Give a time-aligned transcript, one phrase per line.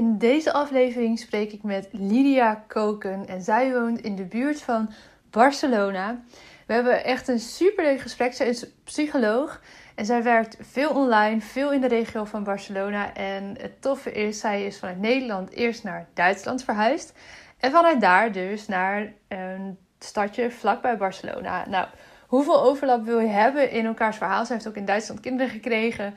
[0.00, 4.90] In deze aflevering spreek ik met Lydia Koken en zij woont in de buurt van
[5.30, 6.20] Barcelona.
[6.66, 8.32] We hebben echt een superleuk gesprek.
[8.32, 9.60] Zij is psycholoog
[9.94, 13.14] en zij werkt veel online, veel in de regio van Barcelona.
[13.14, 17.12] En het toffe is, zij is vanuit Nederland eerst naar Duitsland verhuisd.
[17.58, 21.68] En vanuit daar dus naar een stadje vlakbij Barcelona.
[21.68, 21.86] Nou,
[22.26, 24.46] hoeveel overlap wil je hebben in elkaars verhaal?
[24.46, 26.14] Zij heeft ook in Duitsland kinderen gekregen.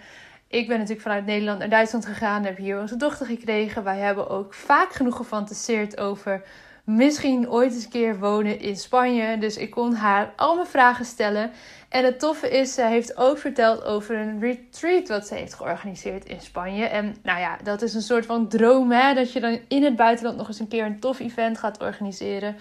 [0.53, 3.83] Ik ben natuurlijk vanuit Nederland naar Duitsland gegaan, heb hier onze dochter gekregen.
[3.83, 6.43] Wij hebben ook vaak genoeg gefantaseerd over
[6.83, 9.37] misschien ooit eens een keer wonen in Spanje.
[9.37, 11.51] Dus ik kon haar al mijn vragen stellen.
[11.89, 16.25] En het toffe is, ze heeft ook verteld over een retreat wat ze heeft georganiseerd
[16.25, 16.85] in Spanje.
[16.85, 19.13] En nou ja, dat is een soort van droom, hè?
[19.13, 22.55] Dat je dan in het buitenland nog eens een keer een tof event gaat organiseren.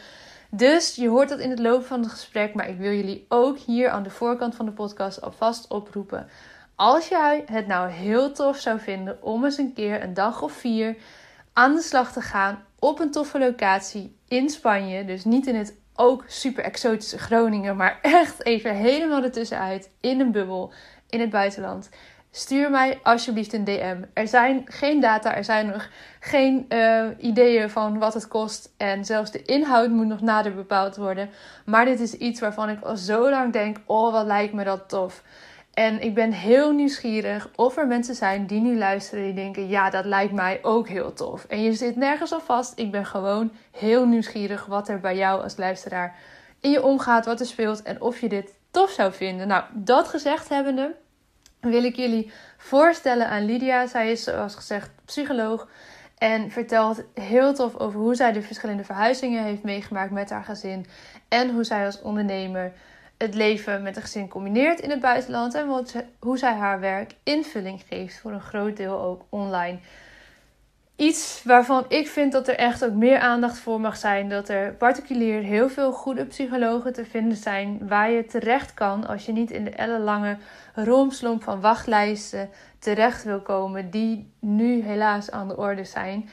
[0.50, 2.54] Dus je hoort dat in het loop van het gesprek.
[2.54, 6.28] Maar ik wil jullie ook hier aan de voorkant van de podcast alvast oproepen.
[6.76, 10.52] Als jij het nou heel tof zou vinden om eens een keer een dag of
[10.52, 10.96] vier
[11.52, 15.04] aan de slag te gaan op een toffe locatie in Spanje.
[15.04, 20.32] Dus niet in het ook super exotische Groningen, maar echt even helemaal ertussenuit in een
[20.32, 20.72] bubbel
[21.08, 21.88] in het buitenland.
[22.34, 24.02] Stuur mij alsjeblieft een DM.
[24.12, 25.88] Er zijn geen data, er zijn nog
[26.20, 28.72] geen uh, ideeën van wat het kost.
[28.76, 31.30] En zelfs de inhoud moet nog nader bepaald worden.
[31.64, 34.88] Maar dit is iets waarvan ik al zo lang denk: oh, wat lijkt me dat
[34.88, 35.22] tof.
[35.72, 39.90] En ik ben heel nieuwsgierig of er mensen zijn die nu luisteren die denken: ja,
[39.90, 41.44] dat lijkt mij ook heel tof.
[41.44, 42.78] En je zit nergens al vast.
[42.78, 46.16] Ik ben gewoon heel nieuwsgierig wat er bij jou als luisteraar
[46.60, 49.48] in je omgaat, wat er speelt en of je dit tof zou vinden.
[49.48, 50.94] Nou, dat gezegd hebbende,
[51.60, 53.86] wil ik jullie voorstellen aan Lydia.
[53.86, 55.68] Zij is, zoals gezegd, psycholoog.
[56.18, 60.86] En vertelt heel tof over hoe zij de verschillende verhuizingen heeft meegemaakt met haar gezin.
[61.28, 62.72] En hoe zij als ondernemer
[63.22, 65.84] het leven met een gezin combineert in het buitenland en
[66.18, 69.78] hoe zij haar werk invulling geeft, voor een groot deel ook online.
[70.96, 74.28] Iets waarvan ik vind dat er echt ook meer aandacht voor mag zijn.
[74.28, 79.26] Dat er particulier heel veel goede psychologen te vinden zijn waar je terecht kan als
[79.26, 80.36] je niet in de ellenlange
[80.74, 86.28] roomslomp van wachtlijsten terecht wil komen, die nu helaas aan de orde zijn.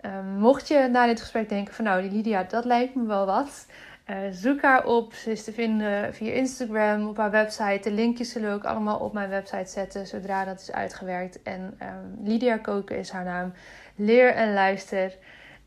[0.00, 3.26] Ehm, mocht je na dit gesprek denken van nou, die Lydia, dat lijkt me wel
[3.26, 3.66] wat.
[4.10, 5.14] Uh, zoek haar op.
[5.14, 7.80] Ze is te vinden via Instagram, op haar website.
[7.82, 11.42] De linkjes zullen we ook allemaal op mijn website zetten zodra dat is uitgewerkt.
[11.42, 13.52] En um, Lydia Koken is haar naam.
[13.96, 15.16] Leer en luister.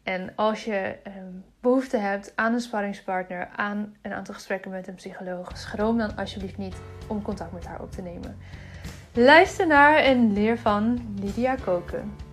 [0.04, 4.96] En als je um, behoefte hebt aan een sparringspartner, aan een aantal gesprekken met een
[4.96, 6.76] psycholoog, schroom dan alsjeblieft niet
[7.08, 8.38] om contact met haar op te nemen.
[9.14, 12.31] Luister naar en leer van Lydia Koken.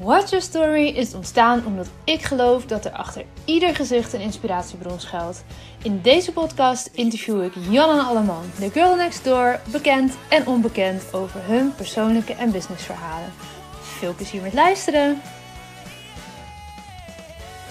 [0.00, 5.00] Watch Your Story is ontstaan omdat ik geloof dat er achter ieder gezicht een inspiratiebron
[5.00, 5.44] schuilt.
[5.82, 11.14] In deze podcast interview ik Jan en Alleman, de girl next door, bekend en onbekend
[11.14, 13.32] over hun persoonlijke en businessverhalen.
[13.80, 15.20] Veel plezier met luisteren!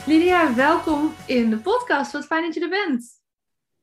[0.05, 2.11] Lydia, welkom in de podcast.
[2.11, 3.05] Wat fijn dat je er bent.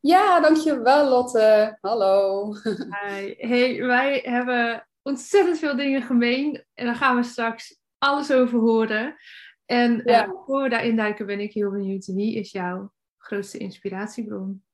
[0.01, 1.79] Ja, dankjewel Lotte.
[1.81, 2.53] Hallo.
[2.62, 3.35] Hi.
[3.39, 9.17] Hey, wij hebben ontzettend veel dingen gemeen en daar gaan we straks alles over horen.
[9.65, 10.27] En ja.
[10.27, 12.07] uh, voor we daarin duiken ben ik heel benieuwd.
[12.07, 14.65] Wie is jouw grootste inspiratiebron?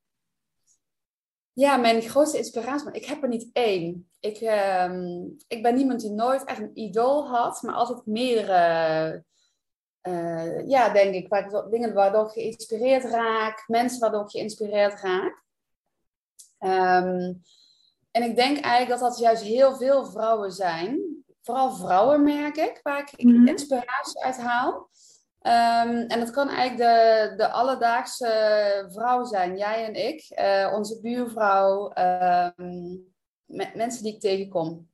[1.53, 2.95] Ja, mijn grootste inspiratiebron.
[2.95, 4.11] Ik heb er niet één.
[4.21, 4.93] Ik, uh,
[5.49, 9.25] ik ben iemand die nooit echt een idool had, maar altijd meerdere.
[10.03, 15.43] Uh, ja, denk ik, waar, dingen waardoor ik geïnspireerd raak, mensen waardoor ik geïnspireerd raak.
[16.59, 17.43] Um,
[18.11, 21.12] en ik denk eigenlijk dat dat juist heel veel vrouwen zijn
[21.43, 24.91] vooral vrouwen merk ik, waar ik mm inspiratie uit haal.
[25.41, 31.01] Ehm, en dat kan eigenlijk de, de alledaagse vrouw zijn, jij en ik, uh, onze
[31.01, 31.93] buurvrouw,
[32.57, 33.15] um,
[33.75, 34.89] mensen die ik tegenkom.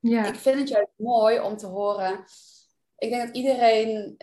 [0.00, 0.26] Ja.
[0.26, 2.24] Ik vind het juist mooi om te horen.
[2.96, 4.16] Ik denk dat iedereen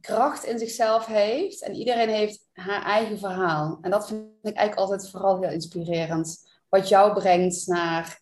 [0.00, 3.78] kracht in zichzelf heeft en iedereen heeft haar eigen verhaal.
[3.80, 6.50] En dat vind ik eigenlijk altijd vooral heel inspirerend.
[6.68, 8.20] Wat jou brengt naar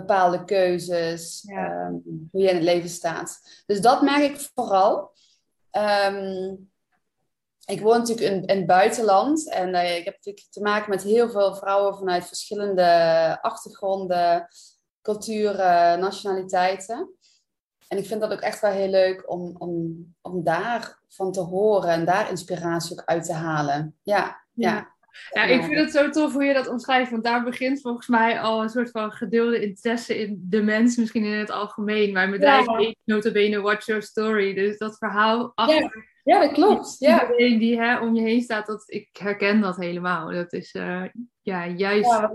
[0.00, 1.92] bepaalde keuzes, ehm,
[2.30, 3.40] hoe je in het leven staat.
[3.66, 5.12] Dus dat merk ik vooral.
[5.70, 6.54] Ehm,
[7.64, 11.02] ik woon natuurlijk in, in het buitenland en uh, ik heb natuurlijk te maken met
[11.02, 14.48] heel veel vrouwen vanuit verschillende achtergronden,
[15.02, 17.10] culturen, nationaliteiten.
[17.88, 21.90] En ik vind dat ook echt wel heel leuk om, om, om daarvan te horen
[21.90, 23.98] en daar inspiratie ook uit te halen.
[24.02, 24.44] ja.
[24.52, 24.70] ja.
[24.70, 24.95] Ja,
[25.30, 28.62] ik vind het zo tof hoe je dat omschrijft, want daar begint volgens mij al
[28.62, 32.12] een soort van gedeelde interesse in de mens, misschien in het algemeen.
[32.12, 32.76] Mijn bedrijf ja.
[32.76, 36.06] heet notabene Watch Your Story, dus dat verhaal achter...
[36.24, 36.96] Ja, ja dat klopt.
[36.98, 37.22] Ja.
[37.22, 40.30] Iedereen die hè, om je heen staat, dat, ik herken dat helemaal.
[40.30, 41.04] Dat is uh,
[41.42, 42.10] ja, juist...
[42.10, 42.32] Ja,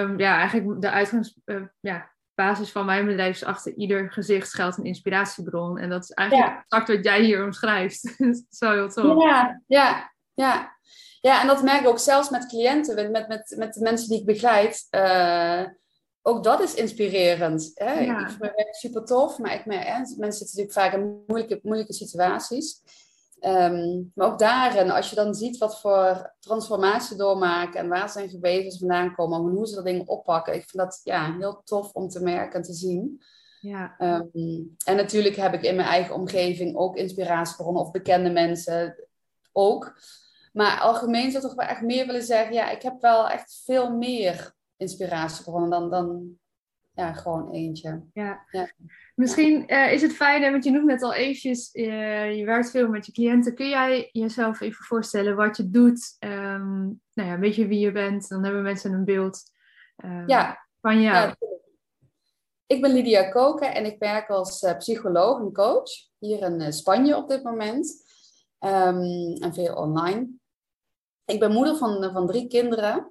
[0.00, 1.40] um, ja, eigenlijk de uitgangs...
[1.44, 5.78] Uh, ja, basis van mijn bedrijf is achter ieder gezicht geldt een inspiratiebron.
[5.78, 6.60] En dat is eigenlijk ja.
[6.62, 8.16] exact wat jij hier omschrijft.
[8.58, 9.22] Zo heel tof.
[9.22, 10.77] Ja, ja, ja.
[11.20, 14.18] Ja, en dat merk ik ook zelfs met cliënten, met, met, met de mensen die
[14.18, 14.86] ik begeleid.
[14.90, 15.64] Uh,
[16.22, 17.70] ook dat is inspirerend.
[17.74, 17.92] Hè?
[17.92, 18.20] Ja.
[18.20, 21.22] Ik vind mijn werk super tof, maar ik merk, hè, mensen zitten natuurlijk vaak in
[21.26, 22.82] moeilijke, moeilijke situaties.
[23.40, 28.28] Ehm, maar ook daarin, als je dan ziet wat voor transformatie doormaken en waar zijn
[28.28, 31.92] gebevens vandaan komen en hoe ze dat dingen oppakken, ik vind dat ja, heel tof
[31.92, 33.22] om te merken en te zien.
[33.60, 33.94] Ja.
[33.98, 39.08] Ehm, en natuurlijk heb ik in mijn eigen omgeving ook inspiratiebronnen of bekende mensen
[39.52, 39.98] ook.
[40.58, 43.62] Maar algemeen zou ik toch wel echt meer willen zeggen, ja, ik heb wel echt
[43.64, 46.38] veel meer inspiratiebronnen dan, dan
[46.90, 48.02] ja, gewoon eentje.
[48.12, 48.44] Ja.
[48.50, 48.70] ja.
[49.14, 52.88] Misschien uh, is het fijn, want je noemt net al eventjes, uh, je werkt veel
[52.88, 53.54] met je cliënten.
[53.54, 56.16] Kun jij jezelf even voorstellen wat je doet?
[56.18, 58.28] Um, nou ja, een beetje wie je bent.
[58.28, 59.42] Dan hebben mensen een beeld
[60.04, 60.66] um, ja.
[60.80, 61.16] van jou.
[61.16, 61.36] Ja,
[62.66, 67.16] ik ben Lydia Koken en ik werk als uh, psycholoog en coach hier in Spanje
[67.16, 68.06] op dit moment.
[68.60, 70.37] Um, en veel online.
[71.28, 73.10] Ik ben moeder van, van drie kinderen.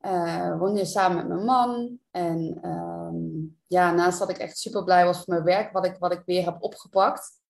[0.00, 1.98] Uh, woon hier samen met mijn man.
[2.10, 5.96] En um, ja, naast dat ik echt super blij was voor mijn werk, wat ik,
[5.98, 7.40] wat ik weer heb opgepakt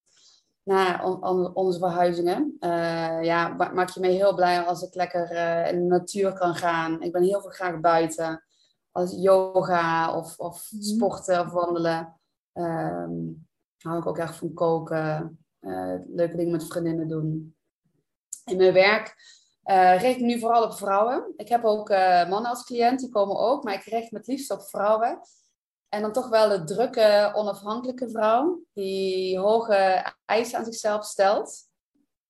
[0.63, 2.57] na on, onze verhuizingen.
[2.61, 6.55] Uh, ja, maak je me heel blij als ik lekker uh, in de natuur kan
[6.55, 7.03] gaan.
[7.03, 8.45] Ik ben heel veel graag buiten.
[8.91, 10.83] Als yoga of, of mhm.
[10.83, 12.21] sporten of wandelen.
[12.53, 13.47] Um,
[13.79, 15.39] hou ik ook echt van koken.
[16.07, 17.57] leuke dingen met vriendinnen doen.
[18.45, 19.17] In mijn werk
[19.67, 21.33] uh, richt nu vooral op vrouwen.
[21.37, 24.27] Ik heb ook uh, mannen als cliënt, die komen ook, maar ik richt me het
[24.27, 25.21] liefst op vrouwen.
[25.89, 31.73] En dan toch wel de drukke, onafhankelijke vrouw, die hoge eisen aan zichzelf stelt.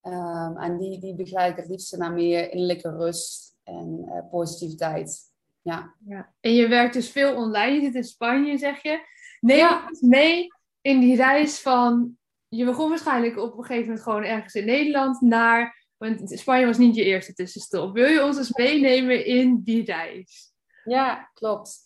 [0.01, 5.19] Um, en die, die begeleid ik het liefst naar meer innerlijke rust en uh, positiviteit.
[5.61, 5.95] Ja.
[6.05, 6.33] ja.
[6.39, 8.99] En je werkt dus veel online, je zit in Spanje, zeg je.
[9.39, 9.89] Neem ja.
[9.99, 10.47] mee
[10.81, 12.17] in die reis van...
[12.47, 16.77] Je begon waarschijnlijk op een gegeven moment gewoon ergens in Nederland naar want Spanje was
[16.77, 17.93] niet je eerste tussenstop.
[17.93, 20.53] Wil je ons eens meenemen in die reis?
[20.83, 21.79] Ja, klopt.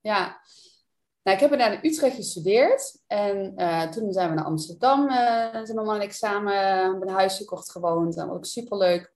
[0.00, 0.40] Ja.
[1.22, 2.98] Nou, ik heb in Utrecht gestudeerd.
[3.06, 5.08] En uh, toen zijn we naar Amsterdam.
[5.08, 5.14] Uh,
[5.50, 8.14] zijn mijn man en ik samen hebben een huis gekocht, gewoond.
[8.14, 9.14] Dat was ook superleuk.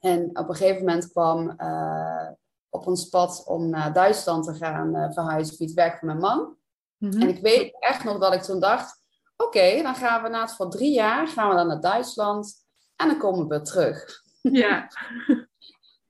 [0.00, 2.28] En op een gegeven moment kwam uh,
[2.68, 6.56] op ons pad om naar Duitsland te gaan verhuizen via het werk van mijn man.
[6.96, 7.22] Mhm.
[7.22, 9.04] En ik weet echt nog dat ik toen dacht...
[9.36, 12.65] Oké, dan gaan we na het voor drie jaar gaan we dan naar Duitsland.
[12.96, 14.22] En dan komen we terug.
[14.42, 14.90] Ja.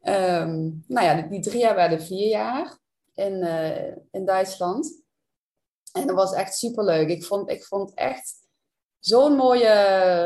[0.02, 2.78] um, nou ja, die, drie jaar werden vier jaar
[3.14, 5.02] in, uh, in Duitsland.
[5.92, 7.08] En dat was echt superleuk.
[7.08, 8.34] Ik vond, ik vond echt
[8.98, 9.72] zo'n mooie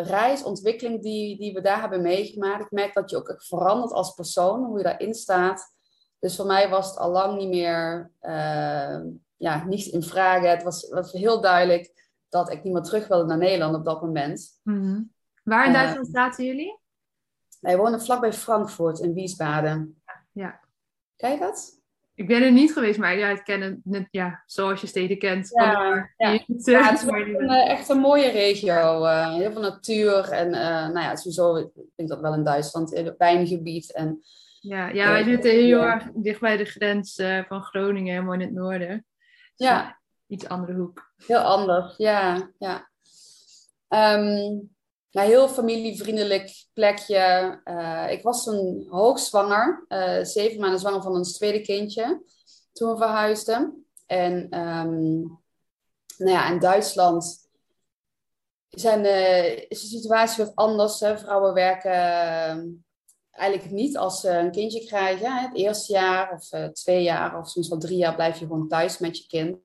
[0.00, 2.64] reis, ontwikkeling die, die we daar hebben meegemaakt.
[2.64, 5.74] Ik merk dat je ook verandert als persoon, hoe je daarin staat.
[6.18, 9.00] Dus voor mij was het al lang niet meer, uh,
[9.36, 10.50] ja, niets in vragen.
[10.50, 14.02] Het was, was heel duidelijk dat ik niet meer terug wilde naar Nederland op dat
[14.02, 14.60] moment.
[14.62, 15.18] Mm
[15.50, 16.78] Waar in Duitsland uh, zaten jullie?
[17.60, 20.02] Wij wonen vlakbij Frankfurt in Wiesbaden.
[20.32, 20.60] Ja.
[21.16, 21.78] Ken je dat?
[22.14, 25.48] Ik ben er niet geweest, maar ja, ik ken het ja, zoals je steden kent.
[25.52, 26.10] Ja, ja.
[26.16, 26.66] ja het is
[27.06, 29.04] een, eh, echt een mooie regio.
[29.04, 32.92] Uh, heel veel natuur en uh, nou ja, sowieso, ik denk dat wel in Duitsland,
[32.92, 33.92] in het wijngebied.
[33.92, 34.22] En,
[34.60, 37.14] ja, ja, wij zitten heel erg dicht bij de grens
[37.48, 39.06] van Groningen, helemaal in het noorden.
[39.56, 39.98] Dus ja.
[40.26, 41.12] Iets andere hoek.
[41.26, 42.50] Heel anders, ja.
[42.58, 42.88] ja.
[43.88, 44.70] Um,
[45.10, 47.60] een heel familievriendelijk plekje.
[47.64, 52.22] Uh, ik was toen hoogzwanger, uh, zeven maanden zwanger van ons tweede kindje,
[52.72, 53.84] toen we verhuisden.
[54.06, 55.20] En um,
[56.18, 57.48] nou ja, in Duitsland
[58.68, 59.04] zijn,
[59.68, 61.00] is de situatie wat anders.
[61.00, 61.18] Hè.
[61.18, 62.84] Vrouwen werken
[63.30, 65.36] eigenlijk niet als ze een kindje krijgen.
[65.36, 68.98] Het eerste jaar of twee jaar of soms wel drie jaar blijf je gewoon thuis
[68.98, 69.58] met je kind.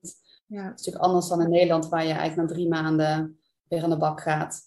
[0.46, 0.62] Ja.
[0.62, 3.90] Het is natuurlijk anders dan in Nederland, waar je eigenlijk na drie maanden weer aan
[3.90, 4.60] de bak gaat.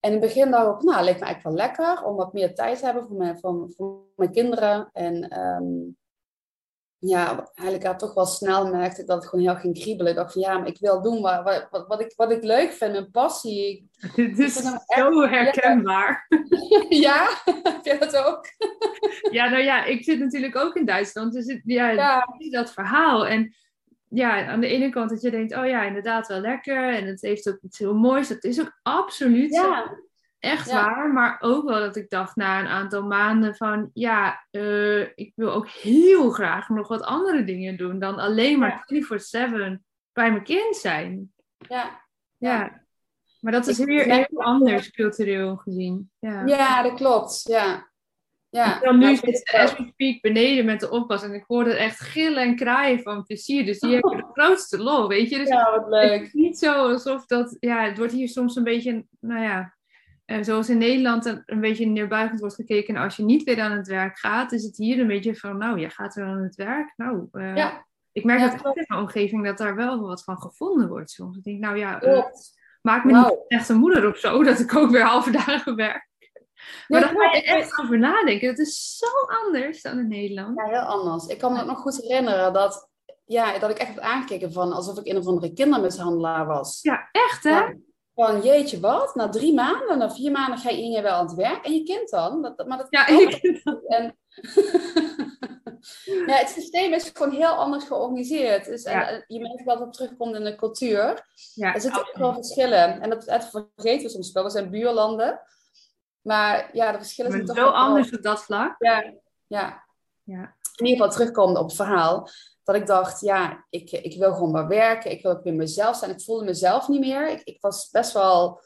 [0.00, 2.54] En in het begin dacht ik, nou, lijkt me eigenlijk wel lekker om wat meer
[2.54, 4.88] tijd te hebben voor mijn, voor, voor mijn kinderen.
[4.92, 5.96] En um,
[7.00, 10.12] ja, eigenlijk had toch wel snel merkte ik dat het gewoon heel ging kriebelen.
[10.12, 12.72] Ik dacht van ja, maar ik wil doen wat, wat, wat, ik, wat ik leuk
[12.72, 13.90] vind, mijn passie.
[14.14, 14.54] Dit is
[14.86, 16.26] zo herkenbaar.
[16.88, 18.46] Ja, heb je dat ook?
[19.30, 21.32] Ja, nou ja, ik zit natuurlijk ook in Duitsland.
[21.32, 22.26] Dus het, ja, ja.
[22.50, 23.26] dat verhaal.
[23.26, 23.54] En
[24.10, 26.94] ja, aan de ene kant dat je denkt, oh ja, inderdaad wel lekker.
[26.94, 28.28] En het heeft ook iets heel moois.
[28.28, 29.98] Dat is ook absoluut ja.
[30.38, 31.12] echt waar.
[31.12, 35.52] Maar ook wel dat ik dacht na een aantal maanden van, ja, uh, ik wil
[35.52, 40.76] ook heel graag nog wat andere dingen doen dan alleen maar 24-7 bij mijn kind
[40.76, 41.32] zijn.
[41.68, 42.06] Ja.
[42.36, 42.86] Ja.
[43.40, 46.10] Maar dat is weer heel anders cultureel gezien.
[46.18, 46.46] Ja.
[46.46, 47.42] ja, dat klopt.
[47.42, 47.87] Ja.
[48.50, 49.60] Ja, dan nu zit ook.
[49.60, 53.24] as we speak beneden met de oppas en ik hoorde echt gillen en kraaien van
[53.24, 53.64] plezier.
[53.64, 55.38] Dus die hebben de grootste lol, weet je.
[55.38, 56.22] Dus ja, wat het leuk.
[56.22, 59.76] is niet zo alsof dat, ja, het wordt hier soms een beetje, nou ja,
[60.24, 62.94] eh, zoals in Nederland een, een beetje neerbuigend wordt gekeken.
[62.94, 65.58] En als je niet weer aan het werk gaat, is het hier een beetje van,
[65.58, 66.92] nou, je gaat weer aan het werk.
[66.96, 70.24] Nou, eh, Ja, ik merk Ja, dat echt in mijn omgeving dat daar wel wat
[70.24, 71.36] van gevonden wordt soms.
[71.36, 72.24] Ik denk, nou ja, eh,
[72.82, 76.07] maak me niet echt een moeder of zo, dat ik ook weer halve dagen werk.
[76.88, 78.48] Maar Nee, dan ga je echt over nadenken.
[78.48, 79.06] Dat is zo
[79.44, 80.56] anders dan in Nederland.
[80.58, 81.26] Ja, heel anders.
[81.26, 82.88] Ik kan me ook nog goed herinneren dat,
[83.24, 86.78] ja, dat ik echt heb aangekeken van alsof ik een of andere kindermishandelaar was.
[86.82, 87.58] Ja, echt hè?
[87.60, 87.82] Van,
[88.14, 89.14] van jeetje, wat?
[89.14, 91.64] Na drie maanden, na vier maanden ga je in je wel aan het werk.
[91.66, 92.42] En je kind dan?
[92.42, 94.16] Dat, maar dat Ja, dat- En
[96.26, 98.64] ja, het systeem is gewoon heel anders georganiseerd.
[98.64, 99.08] Dus, en, Ja.
[99.08, 101.26] en je merkt dat het terugkomt in de cultuur.
[101.54, 103.00] ja, Er zitten ook wel verschillen.
[103.00, 104.44] En dat, dat vergeten we soms wel.
[104.44, 105.40] We zijn buurlanden.
[106.22, 108.74] Maar ja, de verschillen zijn toch zo wel- anders op dat vlak.
[108.78, 109.12] Ja,
[109.46, 109.86] ja.
[110.22, 110.56] Ja.
[110.76, 112.28] In ieder geval terugkomen op het verhaal.
[112.64, 115.10] Dat ik dacht, ja, ik, ik wil gewoon maar werken.
[115.10, 116.10] Ik wil ook weer mezelf zijn.
[116.10, 117.28] Ik voelde mezelf niet meer.
[117.30, 118.60] Ik, ik was best wel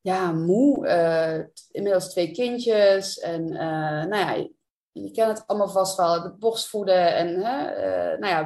[0.00, 0.86] ja, moe.
[0.86, 3.18] eh, inmiddels twee kindjes.
[3.18, 4.52] En eh, nou ja, je,
[4.92, 6.22] je kent het allemaal vast wel.
[6.22, 7.14] De borstvoeden.
[7.16, 8.44] En eh, nou ja,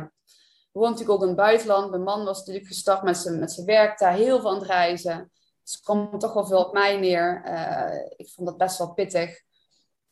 [0.73, 1.91] we woonden natuurlijk ook in het buitenland.
[1.91, 4.13] Mijn man was natuurlijk gestart met zijn, met zijn werk daar.
[4.13, 5.31] Heel veel aan het reizen.
[5.69, 7.43] Dus er kwam toch wel veel op mij neer.
[7.45, 9.43] Eh, ik vond dat best wel pittig.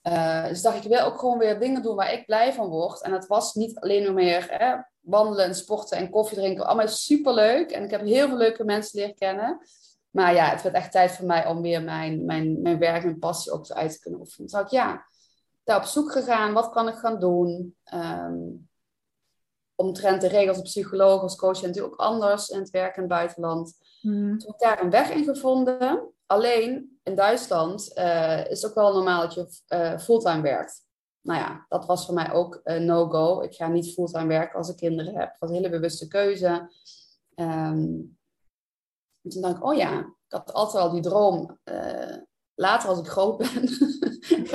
[0.02, 3.02] Eh, dus dacht ik, wil ook gewoon weer dingen doen waar ik blij van word.
[3.02, 6.66] En het was niet alleen nog meer hè, wandelen en sporten en koffie drinken.
[6.66, 7.70] Allemaal superleuk.
[7.70, 9.58] En ik heb heel veel leuke mensen leren kennen.
[10.10, 13.18] Maar ja, het werd echt tijd voor mij om weer mijn, mijn, mijn werk en
[13.18, 14.48] passie ook uit te kunnen oefenen.
[14.48, 15.06] Toen dacht ik, ja,
[15.64, 16.52] daar op zoek gegaan.
[16.52, 17.76] Wat kan ik gaan doen?
[17.84, 18.34] Ehm
[19.76, 23.02] omtrent de regels als psycholoog, als coach, en natuurlijk ook anders in het werk in
[23.02, 23.78] het buitenland.
[24.00, 24.38] Hmm.
[24.38, 26.10] Toen heb ik daar een weg in gevonden.
[26.26, 30.84] Alleen in Duitsland eh, is het ook wel normaal dat je eh, fulltime werkt.
[31.22, 33.40] Nou ja, dat was voor mij ook een no-go.
[33.40, 35.28] Ik ga niet fulltime werken als ik kinderen heb.
[35.28, 36.70] Dat was een hele bewuste keuze.
[37.34, 38.18] En
[39.28, 41.58] toen dacht ik, oh ja, ik had altijd al die droom.
[41.64, 42.16] eh,
[42.54, 43.68] later als ik groot ben,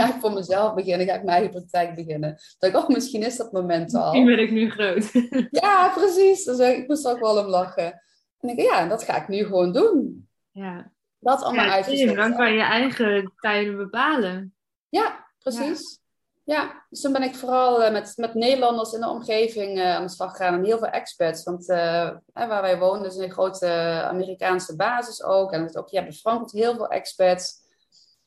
[0.07, 1.07] ga ik voor mezelf beginnen.
[1.07, 2.39] Ga ik mijn eigen praktijk beginnen.
[2.59, 4.01] Dacht ik, oh, misschien is dat moment al.
[4.01, 5.11] Misschien ben ik nu groot.
[5.61, 6.43] Ja, precies.
[6.43, 8.01] Dus ik moest er ook wel om lachen.
[8.39, 10.27] En ik ja, dat ga ik nu gewoon doen.
[10.51, 10.91] ja.
[11.19, 14.55] Dat allemaal Ja, dan kan je je eigen tijden bepalen.
[14.89, 15.99] Ja, precies.
[16.43, 16.85] Ja.
[16.89, 20.09] dus toen ben ik vooral eh, met, met Nederlanders in de omgeving eh, aan de
[20.09, 20.53] slag gegaan.
[20.53, 21.43] En heel veel expats.
[21.43, 23.67] Want hè, waar wij wonen is een grote
[24.03, 25.51] Amerikaanse basis ook.
[25.51, 27.60] En het ook ja, in Frankfurt heel veel expats.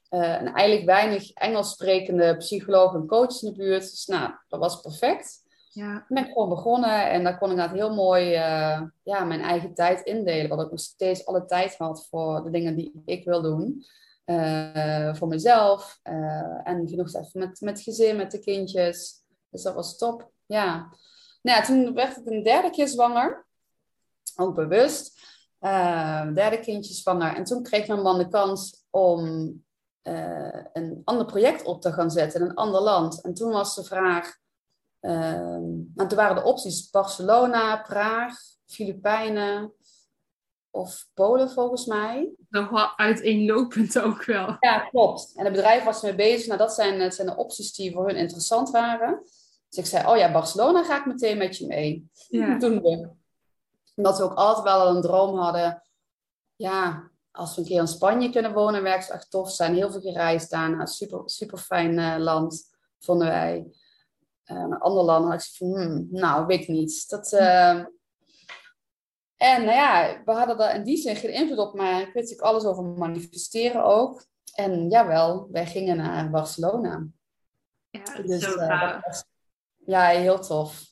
[0.08, 3.90] Eh, en eigenlijk weinig Engels sprekende psychologen en coaches in de buurt.
[3.90, 5.42] Dus nou, dat was perfect.
[5.70, 5.92] Ja.
[5.92, 9.40] Toen ben ik gewoon begonnen en daar kon ik inderdaad heel mooi eh, ja, mijn
[9.40, 10.48] eigen tijd indelen.
[10.48, 13.84] Want ik nog steeds alle tijd had voor de dingen die ik wil doen.
[14.24, 16.00] Eh, voor mezelf.
[16.62, 19.22] en genoeg tijd met, met gezin, met de kindjes.
[19.50, 20.30] Dus dat was top.
[20.46, 20.74] Ja.
[21.42, 23.46] Nou ja, toen werd ik een derde keer zwanger.
[24.36, 25.22] Ook bewust.
[25.64, 27.36] Eh, derde kindje zwanger.
[27.36, 29.63] En toen kreeg mijn man de kans om
[30.04, 33.22] eh, een ander project op te gaan zetten in een ander land.
[33.22, 34.36] En toen was de vraag...
[35.00, 35.62] Ehm,
[35.94, 39.72] nou, toen waren de opties Barcelona, Praag, Filipijnen
[40.70, 42.32] of Polen volgens mij.
[42.48, 44.56] Nog wel uiteenlopend ook wel.
[44.60, 45.32] Ja, klopt.
[45.34, 46.46] En het bedrijf was ermee bezig.
[46.46, 49.22] Nou, dat zijn, dat zijn de opties die voor hun interessant waren.
[49.68, 52.10] Dus ik zei, oh ja, Barcelona ga ik meteen met je mee.
[52.28, 52.50] Ja.
[52.50, 53.10] Dat doen we.
[53.94, 55.82] Omdat we ook altijd wel een droom hadden.
[56.56, 59.74] Ja, als we een keer in Spanje kunnen wonen, werkt het echt tof zijn.
[59.74, 60.70] Heel veel gereisd daar.
[60.70, 63.66] Nou, super, super fijn eh, land, vonden wij.
[64.44, 67.08] Eh, een ander land had ik van, hmm, nou, weet ik niet.
[67.08, 67.84] Dat, eh,
[69.36, 72.14] En nou ja, we hadden daar in die zin geen invloed op, maar ik weet
[72.14, 74.24] natuurlijk alles over manifesteren ook.
[74.54, 77.06] En jawel, wij gingen naar Barcelona.
[77.90, 79.24] Ja, Dus, zo eh, was-
[79.86, 80.82] ja, heel tof.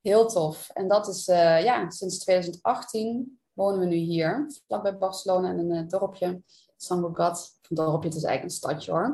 [0.00, 0.68] Heel tof.
[0.72, 5.88] En dat is, ja, sinds 2018 wonen we nu hier, vlakbij Barcelona in een eh,
[5.88, 6.42] dorpje,
[6.76, 7.58] San Cugat.
[7.68, 9.04] Een dorpje, het is eigenlijk een stadje hoor.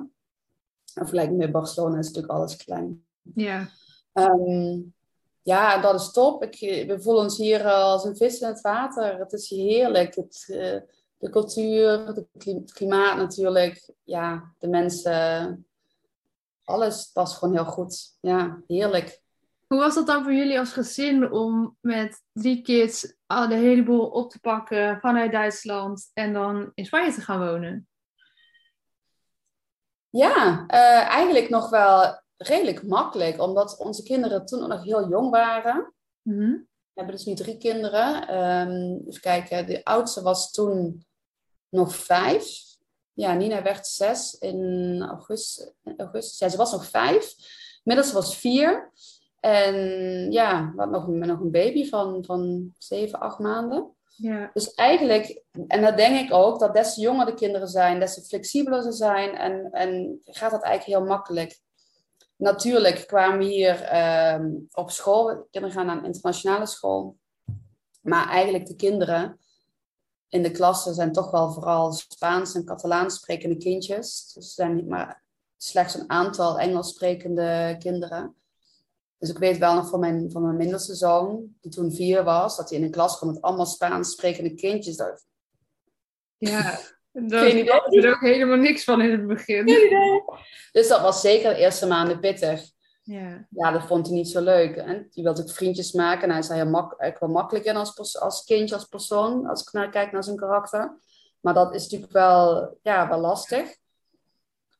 [0.94, 3.04] En vergelijking met Barcelona is natuurlijk alles klein.
[3.34, 3.68] Ja.
[4.12, 4.80] Ehm,
[5.42, 6.42] ja, dat is top.
[6.42, 9.18] Ik, we voelen ons hier eh, als een vis in het water.
[9.18, 10.14] Het is heerlijk.
[10.14, 10.80] Het, eh,
[11.18, 12.06] de cultuur,
[12.38, 13.90] het klimaat natuurlijk.
[14.04, 15.66] Ja, de mensen.
[16.64, 18.16] Alles past gewoon heel goed.
[18.20, 19.22] Ja, heerlijk.
[19.66, 23.82] Hoe was dat dan voor jullie als gezin om met drie kids al de hele
[23.82, 27.88] boel op te pakken vanuit Duitsland en dan in Spanje te gaan wonen?
[30.10, 33.40] Ja, eh, eigenlijk nog wel redelijk makkelijk.
[33.40, 35.94] Omdat onze kinderen toen nog heel jong waren.
[36.22, 36.50] Mhm.
[36.50, 38.28] We hebben dus nu drie kinderen.
[38.28, 41.06] Ehm even kijken, de oudste was toen
[41.68, 42.64] nog vijf.
[43.12, 45.72] ja, Nina werd zes in augustus.
[45.96, 46.38] augustus.
[46.38, 47.34] Ja, ze was nog vijf.
[47.84, 48.92] Inmiddels was vier.
[49.40, 49.74] En
[50.32, 53.94] ja, we nog, nog een baby van, van zeven, acht maanden.
[54.16, 54.50] Ja.
[54.52, 58.14] Dus eigenlijk, en dat denk ik ook, dat des te jonger de kinderen zijn, des
[58.14, 59.36] te flexibeler ze zijn.
[59.36, 61.60] En, en gaat dat eigenlijk heel makkelijk.
[62.36, 65.26] Natuurlijk kwamen we hier ehm, op school.
[65.26, 67.16] De kinderen gaan naar een internationale school.
[68.00, 69.40] Maar eigenlijk de kinderen
[70.28, 74.32] in de klassen zijn toch wel vooral Spaans en Catalaans sprekende kindjes.
[74.32, 75.22] Dus er zijn niet maar
[75.56, 78.34] slechts een aantal Engels sprekende kinderen.
[79.18, 82.56] Dus ik weet wel nog van mijn, van mijn middelste zoon, die toen vier was,
[82.56, 84.96] dat hij in een klas kwam met allemaal Spaans sprekende kindjes.
[84.96, 85.26] Dat...
[86.36, 86.78] Ja,
[87.12, 89.66] daar had er ook helemaal niks van in het begin.
[90.72, 92.74] Dus dat was zeker de eerste maanden pittig.
[93.02, 93.46] Ja.
[93.50, 94.76] Ja, dat vond hij niet zo leuk.
[94.76, 96.22] En die wilde ook vriendjes maken.
[96.22, 99.62] En hij is heel mak ik wel makkelijk in als, als kindje, als persoon, als
[99.62, 100.98] ik naar kijk naar zijn karakter.
[101.40, 103.76] Maar dat is natuurlijk wel, ja, wel lastig.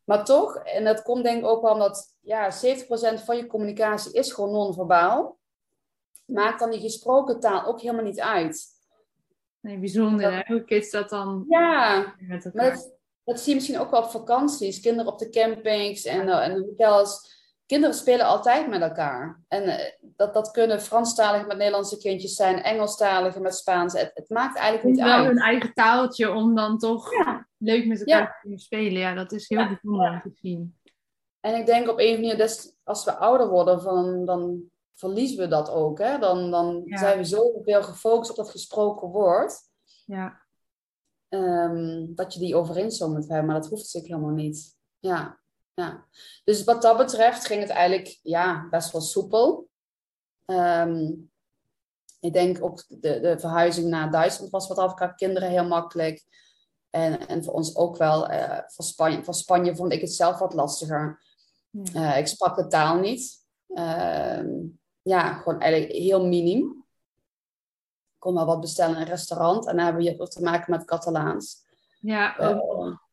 [0.06, 2.54] Maar toch, en dat komt denk ik ook wel omdat ja, 70%
[3.24, 5.38] van je communicatie is gewoon non-verbaal.
[6.24, 8.64] Maakt dan die gesproken taal ook helemaal niet uit.
[9.60, 10.54] Nee, bijzonder hè?
[10.54, 12.70] Hoe kids dat dan Ja, met elkaar.
[12.70, 14.80] dat, dat zie je misschien ook wel op vakanties.
[14.80, 17.34] Kinderen op de campings en, uh, en hotels.
[17.66, 19.40] Kinderen spelen altijd met elkaar.
[19.48, 23.92] En uh, dat, dat kunnen Franstaligen met Nederlandse kindjes zijn, Engelstaligen met Spaans.
[23.92, 25.26] Het, het maakt eigenlijk niet wel uit.
[25.26, 27.45] hun eigen taaltje om dan toch Ja.
[27.58, 28.26] Leuk met elkaar Ja.
[28.26, 29.00] te kunnen spelen.
[29.00, 29.66] Ja, dat is heel Ja.
[29.68, 30.78] bijzonder om te zien.
[31.40, 34.62] En ik denk op een of andere manier, des- als we ouder worden, van, dan
[34.94, 35.98] verliezen we dat ook.
[35.98, 36.18] Hè?
[36.18, 36.98] Dan, dan Ja.
[36.98, 39.58] zijn we zoveel gefocust op dat gesproken woord.
[40.04, 40.40] Ja,
[41.28, 43.46] ehm, dat je die overeenstemming moet hebben.
[43.46, 44.76] Maar dat hoeft natuurlijk helemaal niet.
[44.98, 45.38] Ja,
[45.74, 46.04] ja.
[46.44, 49.68] Dus wat dat betreft ging het eigenlijk ja, best wel soepel.
[50.44, 51.12] Ehm,
[52.20, 56.24] ik denk ook de, de verhuizing naar Duitsland was wat af kinderen heel makkelijk.
[56.96, 58.28] En, en voor ons ook wel.
[58.28, 61.22] eh voor, Spanje, voor Spanje vond ik het zelf wat lastiger.
[61.92, 63.46] Eh, ik sprak de taal niet.
[63.68, 64.48] Ehm,
[65.02, 66.84] ja, gewoon eigenlijk heel minim.
[68.14, 69.66] Ik kon wel wat bestellen in een restaurant.
[69.66, 71.64] En dan hebben we hier ook te maken met Catalaans.
[72.00, 73.04] ja Eh, ook.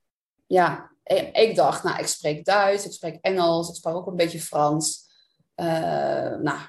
[0.48, 4.16] ja, ik, ik dacht, nou, ik spreek Duits, ik spreek Engels, ik spreek ook een
[4.16, 5.12] beetje Frans.
[5.56, 6.60] Nou,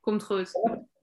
[0.00, 0.50] komt goed.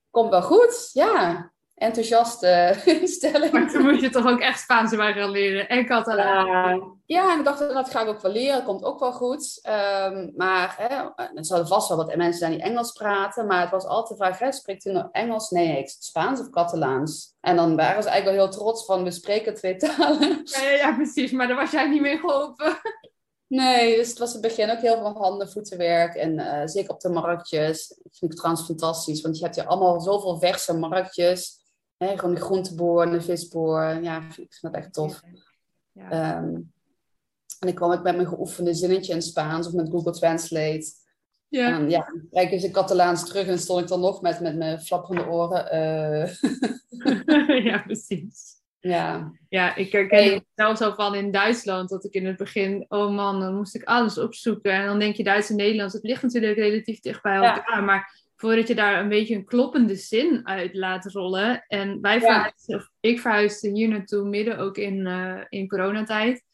[0.09, 1.51] komt wel goed, ja.
[1.77, 3.51] Enthousiaste instelling.
[3.51, 5.69] Maar toen moet je toch ook echt Spaans bij gaan leren.
[5.69, 6.45] En Catalaan.
[7.05, 8.63] Ja, ja, en ik dacht, dat ga ik ook wel leren.
[8.63, 9.59] Komt ook wel goed.
[9.61, 13.47] Ehm, maar hè, er zouden vast wel wat mensen zijn die Engels praten.
[13.47, 15.49] Maar het was altijd de vraag, hè, spreekt u nou Engels?
[15.49, 17.35] Nee, ik Spaans of Catalaans.
[17.41, 20.41] En dan waren ze eigenlijk wel heel trots van, we spreken twee talen.
[20.43, 21.31] Ja, ja, ja, precies.
[21.31, 22.77] Maar daar was jij niet mee geholpen.
[23.47, 26.15] Nee, dus het was in het begin ook heel veel handen, voetenwerk.
[26.15, 27.87] En eh, zeker op de marktjes.
[27.87, 29.21] Dat vind ik trouwens fantastisch.
[29.21, 31.65] Want je hebt hier allemaal zoveel verse marktjes.
[31.97, 34.01] Hè, gewoon een groenteboer en een visboer.
[34.01, 35.21] Ja, ik vind dat echt tof.
[35.91, 36.09] Ja.
[36.09, 36.55] Ehm,
[37.59, 40.85] en ik kwam ook met mijn geoefende zinnetje in Spaans of met Google Translate.
[41.49, 41.77] En ja.
[41.77, 44.79] dan, ja, kijk ik in Catalaans terug en stond ik dan nog met, met mijn
[44.81, 45.71] flapperende oren.
[45.71, 46.33] eh,
[47.71, 48.55] ja, precies.
[48.79, 51.89] ja, Ja, ik herken het zelfs al van in Duitsland.
[51.89, 54.71] Dat ik in het begin, oh man, dan moest ik alles opzoeken.
[54.71, 55.93] En dan denk je Duits en Nederlands.
[55.93, 57.55] Het ligt natuurlijk relatief dicht bij Ja.
[57.55, 57.83] elkaar.
[57.83, 61.63] Maar voordat je daar een beetje een kloppende zin uit laat rollen.
[61.67, 62.19] En wij Ja.
[62.19, 66.45] verhuisden, of ik verhuisde hier naartoe midden ook in, eh, in coronatijd.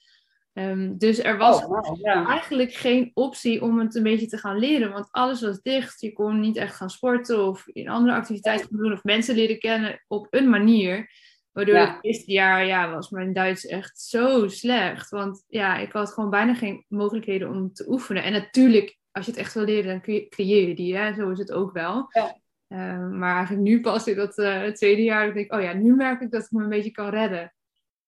[0.53, 4.91] Ehm, dus er was oh, eigenlijk geen optie om het een beetje te gaan leren.
[4.91, 6.01] Want alles was dicht.
[6.01, 8.91] Je kon niet echt gaan sporten of in andere activiteiten gaan doen.
[8.93, 11.11] Of mensen leren kennen op een manier.
[11.51, 11.93] Waardoor Ja.
[11.93, 15.09] het eerste jaar ja, was mijn Duits echt zo slecht.
[15.09, 18.23] Want ja, ik had gewoon bijna geen mogelijkheden om te oefenen.
[18.23, 20.97] En natuurlijk, als je het echt wil leren, dan cre- creëer je die.
[20.97, 21.13] Hè?
[21.13, 22.05] Zo is het ook wel.
[22.09, 22.37] Ja.
[22.67, 25.95] Eh, maar eigenlijk nu pas in dat eh, tweede jaar, denk ik, oh ja, nu
[25.95, 27.53] merk ik dat ik me een beetje kan redden.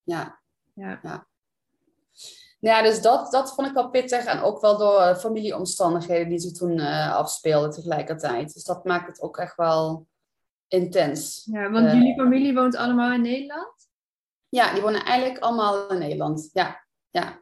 [0.04, 0.39] ja.
[0.74, 1.28] Ja.
[2.60, 4.26] Ja, dus dat, dat vond ik wel pittig.
[4.26, 8.54] En ook wel door eh, familieomstandigheden die zich toen eh, afspeelden tegelijkertijd.
[8.54, 10.08] Dus dat maakt het ook echt wel
[10.68, 11.48] intens.
[11.52, 13.74] Ja, want jullie familie woont allemaal in Nederland?
[14.50, 16.50] Ja, die wonen eigenlijk allemaal in Nederland.
[16.54, 17.41] Ja, ja,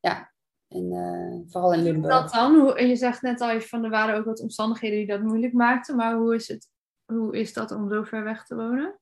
[0.00, 0.32] ja.
[0.68, 2.14] En, eh, vooral in Limburg.
[2.20, 2.54] dat dan?
[2.60, 5.52] Hoe, en je zegt net al van er waren ook wat omstandigheden die dat moeilijk
[5.52, 5.96] maakten.
[5.96, 6.68] Maar hoe is, het,
[7.12, 8.98] hoe is dat om zo ver weg te wonen?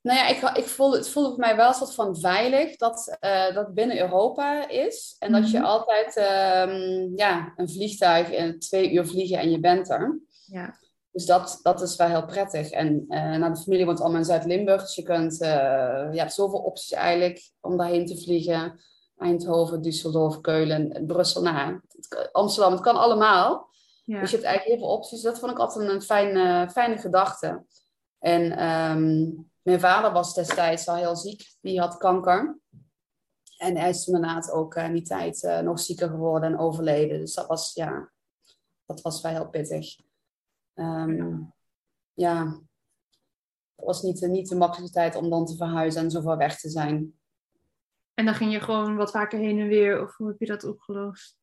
[0.00, 3.16] Nou ja, ik, ik voelde, het voelde voor mij wel een soort van veilig dat
[3.20, 5.16] eh, dat binnen Europa is.
[5.18, 5.66] En dat je Mhm.
[5.66, 10.20] altijd ehm, ja, een vliegtuig in twee uur vliegen en je bent er.
[10.46, 10.74] Ja.
[11.10, 12.70] Dus dat, dat is wel heel prettig.
[12.70, 14.80] En eh nou, de familie woont allemaal in Zuid-Limburg.
[14.80, 18.80] Dus je, kunt, eh, je hebt zoveel opties eigenlijk om daarheen te vliegen.
[19.22, 21.42] Eindhoven, Düsseldorf, Keulen, Brussel.
[21.42, 21.80] Nou,
[22.32, 23.68] Amsterdam, het kan allemaal.
[24.04, 24.20] ja.
[24.20, 25.22] Dus je hebt eigenlijk heel veel opties.
[25.22, 27.64] Dat vond ik altijd een fijne, fijne gedachte.
[28.18, 29.30] En ehm,
[29.62, 31.54] mijn vader was destijds al heel ziek.
[31.60, 32.60] Die had kanker.
[33.56, 37.20] En hij is inderdaad ook in die tijd nog zieker geworden en overleden.
[37.20, 38.12] Dus dat was, ja,
[38.86, 39.96] dat was wel heel pittig.
[40.74, 41.40] Ehm,
[42.12, 42.60] ja,
[43.76, 46.58] het was niet, niet de makkelijke tijd om dan te verhuizen en zo ver weg
[46.58, 47.20] te zijn.
[48.14, 50.64] En dan ging je gewoon wat vaker heen en weer, of hoe heb je dat
[50.64, 51.36] opgelost?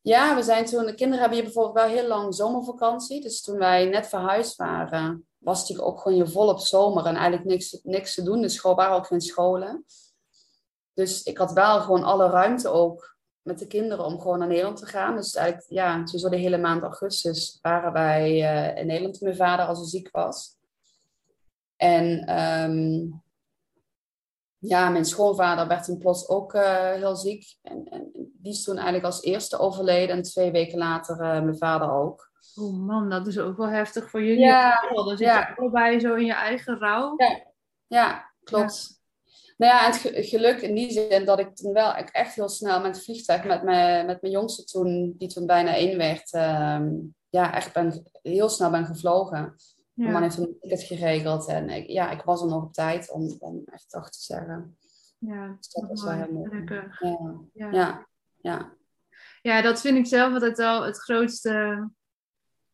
[0.00, 3.20] Ja, we zijn toen, de kinderen hebben hier bijvoorbeeld wel heel lang zomervakantie.
[3.20, 7.44] Dus toen wij net verhuisd waren, was het ook gewoon je volop zomer en eigenlijk
[7.44, 8.40] niks, niks te doen.
[8.40, 9.84] De school waren ook geen scholen.
[10.94, 14.76] Dus ik had wel gewoon alle ruimte ook met de kinderen om gewoon naar Nederland
[14.76, 15.16] te gaan.
[15.16, 19.40] Dus eigenlijk, ja, zo de hele maand augustus waren wij uh, in Nederland toen mijn
[19.40, 20.56] vader als hij ziek was.
[21.76, 23.21] En um,
[24.62, 27.56] ja, mijn schoonvader werd toen plots ook uh, heel ziek.
[27.62, 30.16] En, en, die is toen eigenlijk als eerste overleden.
[30.16, 32.30] En twee weken later uh, mijn vader ook.
[32.54, 34.44] Oh man, dat is ook wel heftig voor jullie.
[34.44, 35.38] Ja, dan zit ja.
[35.38, 37.14] je allebei zo in je eigen rouw.
[37.16, 37.40] Ja,
[37.86, 39.00] ja klopt.
[39.56, 42.96] Nou ja, het geluk in die zin dat ik toen wel echt heel snel met
[42.96, 46.80] het vliegtuig met mijn, met mijn jongste toen, die toen bijna één werd, uh,
[47.28, 49.54] ja, echt ben, heel snel ben gevlogen.
[49.94, 50.02] Ja.
[50.02, 53.10] Mijn man heeft een ticket geregeld en ik, ja, ik was er nog op tijd
[53.10, 54.76] om, om echt toch te zeggen.
[55.18, 56.64] Ja, dus dat was wel heel mooi.
[56.64, 56.88] Ja.
[57.52, 57.70] Ja.
[57.72, 58.06] Ja.
[58.40, 58.72] ja.
[59.42, 61.88] ja, dat vind ik zelf altijd wel het grootste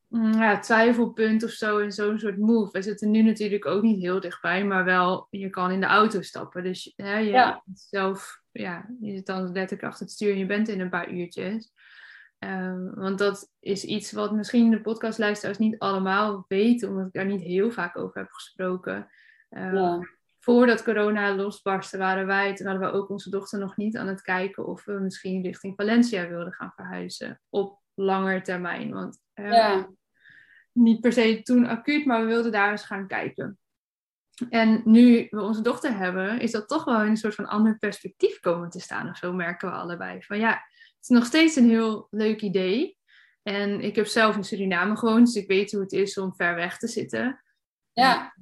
[0.06, 2.70] mm, ja, twijfelpunt of zo in zo'n soort move.
[2.70, 6.22] We zitten nu natuurlijk ook niet heel dichtbij, maar wel, je kan in de auto
[6.22, 6.62] stappen.
[6.62, 7.62] Dus hè, je Ja.
[7.74, 11.10] zelf, ja, je zit dan letterlijk achter het stuur en je bent in een paar
[11.10, 11.72] uurtjes.
[12.38, 17.26] Ehm, want dat is iets wat misschien de podcastluisteraars niet allemaal weten, omdat ik daar
[17.26, 19.08] niet heel vaak over heb gesproken.
[19.48, 20.16] Ehm, Ja.
[20.40, 24.22] Voordat corona losbarstte, waren wij, toen hadden we ook onze dochter nog niet aan het
[24.22, 27.40] kijken of we misschien richting Valencia wilden gaan verhuizen.
[27.48, 28.92] Op langer termijn.
[28.92, 29.88] Want eh, Ja.
[30.72, 33.58] niet per se toen acuut, maar we wilden daar eens gaan kijken.
[34.50, 37.78] En nu we onze dochter hebben, is dat toch wel in een soort van ander
[37.78, 39.08] perspectief komen te staan.
[39.08, 40.22] Of zo merken we allebei.
[40.22, 40.62] Van ja,
[41.00, 42.96] het is nog steeds een heel leuk idee.
[43.42, 46.54] En ik heb zelf in Suriname gewoond, dus ik weet hoe het is om ver
[46.54, 47.42] weg te zitten.
[47.92, 48.34] Ja.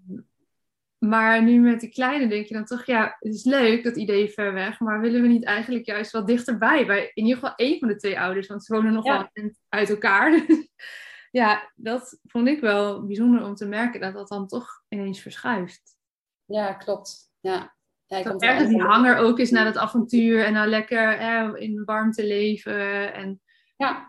[0.99, 4.29] Maar nu met die kleine denk je dan toch, ja, het is leuk, dat idee
[4.29, 4.81] ver weg.
[4.81, 6.87] Maar willen we niet eigenlijk juist wat dichterbij?
[6.87, 9.13] Bij in ieder geval één van de twee ouders, want ze wonen nog Ja.
[9.19, 10.47] wel eind uit elkaar.
[11.31, 15.97] ja, dat vond ik wel bijzonder om te merken, dat dat dan toch ineens verschuift.
[16.45, 17.31] ja, klopt.
[17.41, 17.76] Ja.
[18.09, 21.85] Ik Dat ergens die hanger ook is naar dat avontuur en naar lekker eh, in
[21.85, 23.13] warmte leven.
[23.15, 23.41] En
[23.77, 24.09] Ja.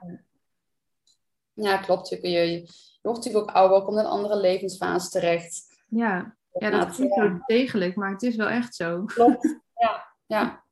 [1.53, 2.10] Ja, klopt.
[2.10, 2.69] Je, je, je
[3.01, 5.83] wordt natuurlijk ook ouder, komt in een andere levensfase terecht.
[5.88, 7.27] ja, ja dat klinkt ja.
[7.27, 9.03] zo degelijk, maar het is wel echt zo.
[9.05, 9.55] Klopt.
[9.79, 10.63] Ja, ja,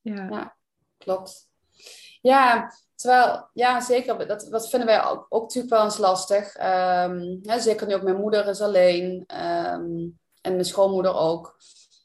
[0.00, 0.56] Ja, Ja.
[0.98, 1.50] klopt.
[2.20, 4.26] Ja, terwijl, ja, zeker.
[4.26, 6.52] Dat, dat vinden wij ook, ook natuurlijk wel eens lastig.
[7.42, 9.24] Hè, zeker nu ook mijn moeder is alleen.
[9.26, 10.08] ehm,
[10.40, 11.56] en mijn schoonmoeder ook.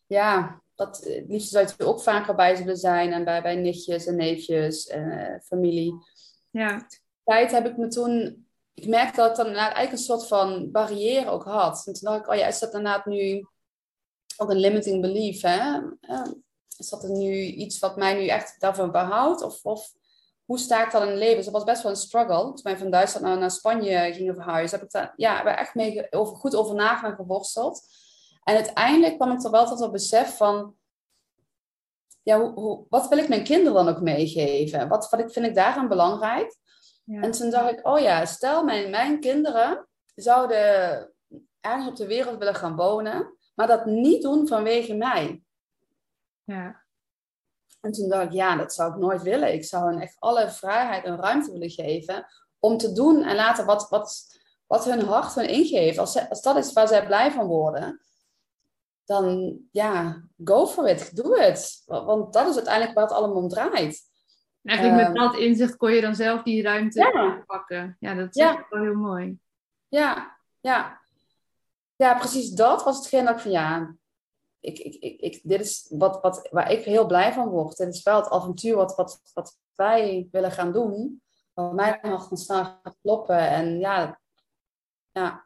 [0.08, 3.12] Ja, dat, het liefst zou je er ook vaker bij zullen zijn.
[3.12, 5.94] En bij, bij nichtjes en neefjes en eh, familie.
[6.50, 6.88] ja,
[7.24, 8.46] tijd heb ik me toen...
[8.74, 11.84] Ik merkte dat ik dan inderdaad eigenlijk een soort van barrière ook had.
[11.86, 13.48] En toen dacht ik, oh ja, is dat inderdaad nu
[14.38, 15.82] ook een limiting belief, hè?
[16.00, 16.32] Eh,
[16.78, 19.42] Is dat er nu iets wat mij nu echt daarvan behoudt?
[19.42, 19.94] Of, of
[20.46, 21.36] hoe sta ik dan in het leven?
[21.36, 22.44] Dus dat was best wel een struggle.
[22.44, 25.60] Toen wij van Duitsland naar, naar Spanje gingen verhuizen, heb ik daar ja, heb ik
[25.60, 27.82] echt mee over, goed over na geworsteld.
[28.43, 30.75] En uiteindelijk kwam ik er wel tot het besef van...
[32.23, 34.88] Ja, hoe, hoe, wat wil ik mijn kinderen dan ook meegeven?
[34.88, 36.56] Wat, wat vind ik daaraan belangrijk?
[37.03, 37.21] ja.
[37.21, 40.58] En toen dacht ik, oh ja, stel mijn, mijn kinderen zouden
[41.60, 45.43] ergens op de wereld willen gaan wonen, maar dat niet doen vanwege mij.
[46.43, 46.82] ja.
[47.82, 49.53] En toen dacht ik, ja, dat zou ik nooit willen.
[49.53, 52.25] Ik zou hen echt alle vrijheid en ruimte willen geven
[52.60, 55.97] om te doen en laten wat, wat, wat hun hart hun ingeeft.
[55.97, 58.01] Als, ze- als dat is waar zij blij van worden,
[59.06, 61.84] dan ja, go for it, doe het.
[61.86, 64.12] Want dat is uiteindelijk waar het allemaal om draait.
[64.62, 67.44] En Eigenlijk Ehm, met dat inzicht kon je dan zelf die ruimte Ja.
[67.46, 67.98] pakken.
[68.00, 68.66] Ja, dat is Ja.
[68.70, 69.38] wel heel mooi.
[69.88, 71.02] Ja, ja.
[71.96, 73.96] Ja, precies dat was hetgeen dat ik van ja,
[74.60, 77.78] ik, ik, ik, ik, dit is wat, wat, waar ik heel blij van word.
[77.78, 81.22] Dit is wel het avontuur wat, wat, wat wij willen gaan doen.
[81.54, 83.38] Waar mijn hart van snel gaat kloppen.
[83.50, 84.20] En ja,
[85.12, 85.46] ja,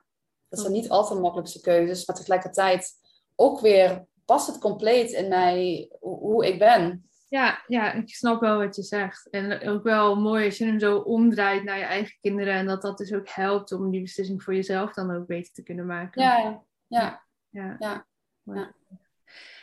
[0.50, 2.06] dat zijn niet altijd de makkelijkste keuzes.
[2.06, 2.94] Maar tegelijkertijd
[3.40, 7.10] ook weer past het compleet in mij, hoe, ik ben.
[7.30, 9.30] Ja, ja, ik snap wel wat je zegt.
[9.30, 12.54] En ook wel mooi als je hem zo omdraait naar je eigen kinderen.
[12.54, 15.64] En dat dat dus ook helpt om die beslissing voor jezelf dan ook beter te
[15.64, 16.22] kunnen maken.
[16.22, 17.76] Ja, ja, ja.
[17.80, 18.06] Ja.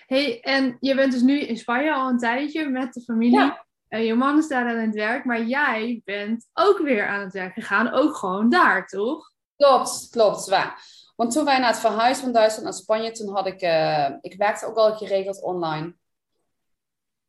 [0.06, 3.38] hey, en je bent dus nu in Spanje al een tijdje met de familie.
[3.38, 3.66] Ja.
[3.88, 7.32] En je man is daar aan het werk, maar jij bent ook weer aan het
[7.32, 7.92] werk gegaan.
[7.92, 9.32] Ook gewoon daar, toch?
[9.56, 10.82] Klopt, klopt, waar.
[11.14, 14.34] Want toen wij naar het verhuizen van Duitsland naar Spanje, toen had ik, eh, ik
[14.36, 15.94] werkte ook al geregeld online.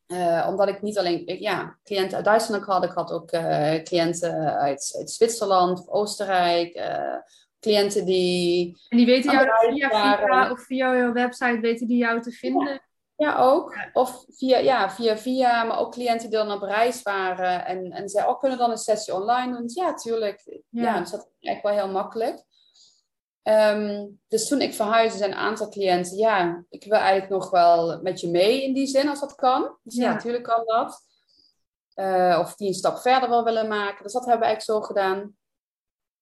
[0.08, 3.76] Uh, omdat ik niet alleen ik, ja, cliënten uit Duitsland had, ik had ook uh,
[3.84, 7.16] cliënten uit, uit Zwitserland, Oostenrijk, uh,
[7.60, 8.78] cliënten die.
[8.90, 12.68] En die weten jou via, via of via jouw website weten die jou te vinden?
[12.68, 12.80] Ja,
[13.16, 13.76] ja ook.
[13.94, 18.10] Of via, ja, via via, maar ook cliënten die dan op reis waren en, en
[18.10, 19.72] zeiden, oh, kunnen dan een sessie online doen?
[19.74, 20.42] Ja, tuurlijk.
[20.70, 22.44] Ja, ja dat is echt wel heel makkelijk.
[23.48, 28.02] Um, dus toen ik verhuisde, zijn een aantal cliënten, ja, ik wil eigenlijk nog wel
[28.02, 29.78] met je mee in die zin, als dat kan.
[29.84, 31.04] Dus ja, natuurlijk kan dat.
[31.96, 34.04] Uh, of die een stap verder wel willen maken.
[34.04, 35.36] Dus dat hebben we eigenlijk zo gedaan.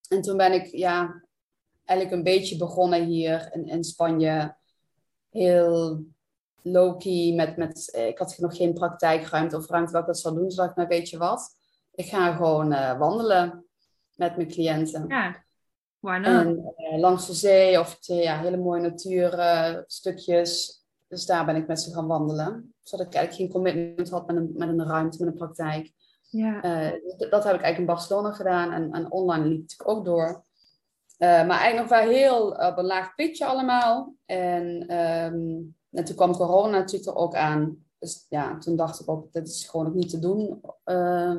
[0.09, 1.23] En toen ben ik, ja,
[1.85, 4.55] eigenlijk een beetje begonnen hier in, in Spanje.
[5.29, 6.03] Heel
[6.61, 10.35] low-key, met, met, eh, ik had nog geen praktijkruimte of ruimte waar ik dat zou
[10.35, 10.43] doen.
[10.43, 11.55] Dus dacht ik, nou weet je wat,
[11.91, 13.65] ik ga gewoon uh, wandelen
[14.15, 15.07] met mijn cliënten.
[15.07, 15.43] Ja.
[16.11, 20.81] En uh, langs de zee of ja, hele mooie natuurstukjes.
[21.07, 22.73] dus daar ben ik met ze gaan wandelen.
[22.81, 25.91] Zodat ik eigenlijk geen commitment had met een, met een ruimte, met een praktijk.
[26.29, 26.65] Ja.
[26.65, 28.71] Uh, dat heb ik eigenlijk in Barcelona gedaan.
[28.71, 30.27] En, en online liep ik ook door.
[30.27, 34.15] Uh, maar eigenlijk nog wel heel op een laag pitje allemaal.
[34.25, 37.77] En, um, en toen kwam corona natuurlijk er ook aan.
[37.99, 40.61] Dus ja, toen dacht ik ook, dit is gewoon ook niet te doen.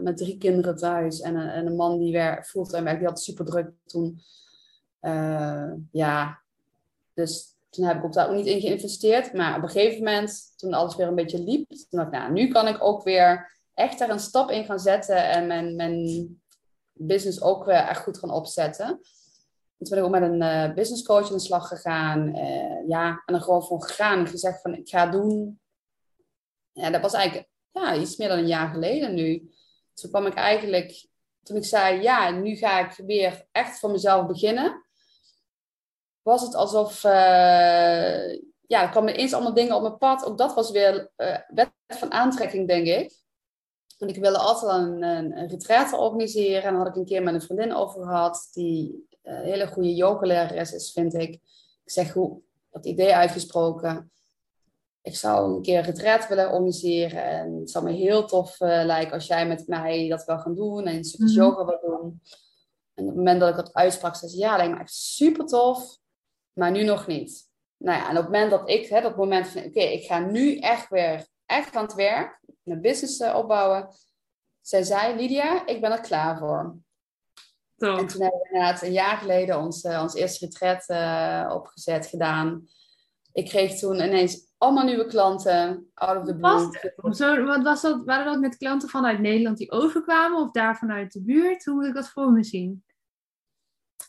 [0.02, 3.20] met drie kinderen thuis en een, en een man die werkt, fulltime werkt, die had
[3.20, 4.20] super druk toen.
[5.04, 6.42] Uh, ja,
[7.14, 9.32] dus toen heb ik ook daar ook niet in geïnvesteerd.
[9.32, 12.32] Maar op een gegeven moment, toen alles weer een beetje liep, toen dacht ik, nou,
[12.32, 16.42] nu kan ik ook weer echt er een stap in gaan zetten en mijn, mijn
[16.92, 18.86] business ook weer echt goed gaan opzetten.
[18.86, 22.36] toen ben ik ook met een uh, business coach aan de slag gegaan.
[22.36, 25.60] Uh, ja, en er gewoon voor gegaan en gezegd van, ik ga doen.
[26.72, 29.50] Ja, dat was eigenlijk ja, iets meer dan een jaar geleden nu.
[29.94, 31.06] Toen kwam ik eigenlijk,
[31.42, 34.83] toen ik zei, ja, nu ga ik weer echt voor mezelf beginnen
[36.24, 38.32] was het alsof, uh,
[38.66, 40.24] ja, er kwamen ineens allemaal dingen op mijn pad.
[40.24, 43.22] Ook dat was weer uh, wet van aantrekking, denk ik.
[43.98, 46.62] Want ik wilde altijd een, een, een retreat organiseren.
[46.62, 49.94] En daar had ik een keer met een vriendin over gehad, die een hele goede
[49.94, 51.30] yogalerares is, vind ik.
[51.84, 54.10] Ik zeg, hoe, dat idee uitgesproken.
[55.02, 57.24] Ik zou een keer een retreat willen organiseren.
[57.24, 60.54] En het zou me heel tof uh, lijken als jij met mij dat wil gaan
[60.54, 60.86] doen.
[60.86, 61.42] En een stukje mm -hmm.
[61.42, 62.20] yoga wil doen.
[62.94, 65.46] En op het moment dat ik dat uitsprak, zei ze, ja, lijkt me echt super
[65.46, 66.02] tof
[66.54, 67.52] maar nu nog niet.
[67.76, 70.18] Nou ja, en op het moment dat ik, hè, dat moment van, oké, ik ga
[70.18, 73.88] nu echt weer echt aan het werk, mijn business uh, opbouwen.
[74.60, 76.76] Zij zei, Lydia, ik ben er klaar voor.
[77.76, 82.06] En toen hebben we inderdaad een jaar geleden ons, uh, ons eerste retret uh, opgezet,
[82.06, 82.66] gedaan.
[83.32, 87.14] Ik kreeg toen ineens allemaal nieuwe klanten, out of the blue.
[87.14, 91.12] Zo, wat was dat, waren dat met klanten vanuit Nederland die overkwamen of daar vanuit
[91.12, 91.64] de buurt?
[91.64, 92.83] Hoe moet ik dat voor me zien?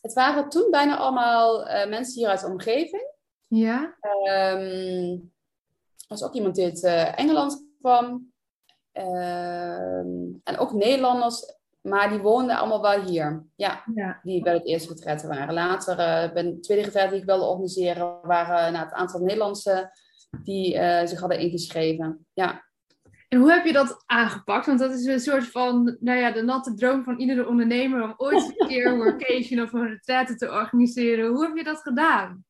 [0.02, 3.14] Het waren toen bijna allemaal uh, mensen hier uit de omgeving.
[3.48, 3.96] Ja.
[4.54, 5.34] Um,
[5.98, 8.34] er was ook iemand die uit uh, Engeland kwam.
[8.94, 13.46] Um, en ook Nederlanders, maar die woonden allemaal wel hier.
[13.56, 14.20] Ja, ja.
[14.24, 15.54] die bij het eerste retretten waren.
[15.54, 19.92] Later, uh, bij de tweede retret die ik wilde organiseren, waren nou, het aantal Nederlandse
[20.44, 20.72] die
[21.08, 22.28] zich hadden ingeschreven.
[22.34, 22.64] Ja.
[23.36, 24.66] En hoe heb je dat aangepakt?
[24.66, 28.14] Want dat is een soort van, nou ja, de natte droom van iedere ondernemer om
[28.18, 31.28] ooit een keer een workation of een retraite te organiseren.
[31.28, 32.46] Hoe heb je dat gedaan?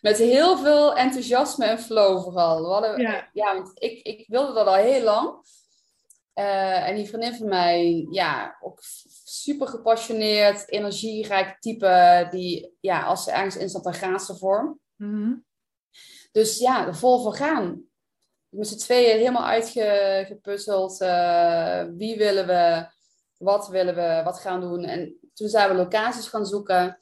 [0.00, 2.60] Met heel veel enthousiasme en flow vooral.
[2.60, 3.28] We hadden, ja.
[3.32, 5.34] ja, want ik, ik wilde dat al heel lang.
[6.34, 8.78] Uh, en die vriendin van mij, ja, ook
[9.24, 12.26] super gepassioneerd, energierijk type.
[12.30, 14.78] Die, ja, als ze ergens in zat, dan gaat ze voor.
[14.96, 15.44] Mm -hmm.
[16.32, 17.88] Dus ja, er vol voor gaan
[18.50, 21.00] met z'n tweeën helemaal uitgepuzzeld.
[21.00, 22.86] Uh, wie willen we?
[23.36, 24.20] Wat willen we?
[24.24, 24.84] Wat gaan doen?
[24.84, 26.98] En toen zijn we locaties gaan zoeken.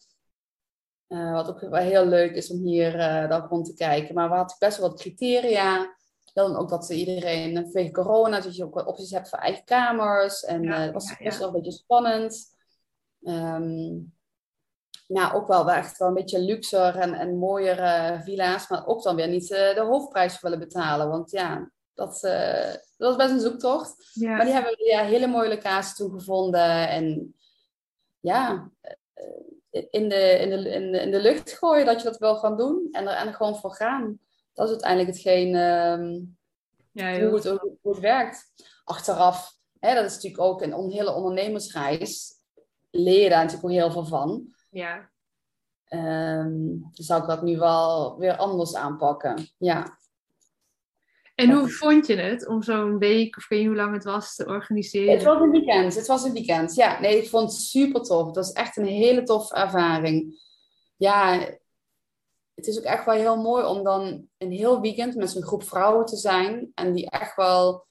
[1.09, 4.15] Uh, wat ook wel heel leuk is om hier uh, dan rond te kijken.
[4.15, 5.97] Maar we hadden best wel wat criteria.
[6.33, 10.45] Dan ook dat iedereen vanwege corona, dat je ook wat opties hebt voor eigen kamers.
[10.45, 12.57] En ja, dat was best ja, wel een beetje spannend.
[13.21, 14.18] Um,
[15.09, 19.17] ja, ook wel echt wel een beetje luxer en, en mooiere villa's, maar ook dan
[19.17, 21.09] weer niet uh, de hoofdprijs willen betalen.
[21.09, 24.11] Want ja, dat, uh, dat was best een zoektocht.
[24.13, 24.37] Ja.
[24.37, 26.89] Maar die hebben we ja, hele mooie locaties toegevonden.
[26.89, 27.35] En
[28.21, 32.19] ja, eh, in de, in, de, in, de, in de lucht gooien dat je dat
[32.19, 34.19] wil gaan doen en er, en er gewoon voor gaan.
[34.53, 36.39] Dat is uiteindelijk hetgeen um,
[36.93, 38.53] ja, hoe, het, hoe het werkt.
[38.85, 42.33] Achteraf, hè, dat is natuurlijk ook een hele ondernemersreis.
[42.91, 44.57] Leer je daar natuurlijk ook heel veel van.
[44.79, 45.11] Ja.
[45.91, 49.49] Um, dan zou ik dat nu wel weer anders aanpakken.
[49.59, 49.99] Ja.
[51.35, 54.35] En hoe vond je het om zo'n week, of weet je hoe lang het was,
[54.35, 55.15] te organiseren?
[55.15, 55.95] Het was een weekend.
[55.95, 56.75] Het was een weekend.
[56.75, 58.27] Ja, nee, ik vond het super tof.
[58.27, 60.41] Het was echt een hele toffe ervaring.
[60.97, 61.39] Ja,
[62.55, 65.63] het is ook echt wel heel mooi om dan een heel weekend met zo'n groep
[65.63, 66.73] vrouwen te zijn.
[66.75, 67.87] En die echt wel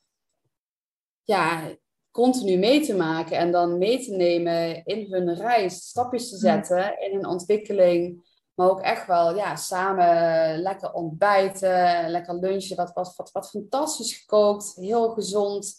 [1.24, 1.76] ja,
[2.18, 3.38] continu mee te maken.
[3.38, 5.88] En dan mee te nemen in hun reis.
[5.88, 8.26] Stapjes te zetten in hun ontwikkeling.
[8.54, 12.76] Maar ook echt wel ja, samen lekker ontbijten, lekker lunchen.
[12.76, 15.76] Wat, wat, wat, wat fantastisch gekookt, heel gezond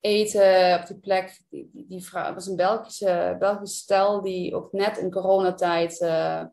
[0.00, 1.40] eten op die plek.
[1.48, 6.44] Die, die, die vrouw was een Belgische, Belgische stel die ook net in coronatijd uh,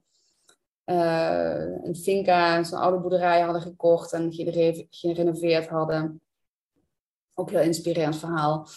[0.85, 4.33] uh, een finca, zo'n oude boerderij hadden gekocht en
[4.89, 6.21] gerenoveerd hadden.
[7.33, 8.67] Ook heel inspirerend verhaal.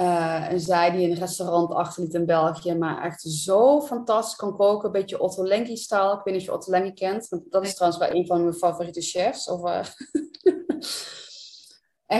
[0.00, 4.86] Uh, en zij die een restaurant achterliet in België, maar echt zo fantastisch kan koken.
[4.86, 6.12] Een beetje Otto Lengi-stijl.
[6.12, 7.28] Ik weet niet of je Otto Lengi kent.
[7.28, 9.48] Want dat is trouwens wel een van mijn favoriete chefs.
[9.48, 9.84] Of, uh,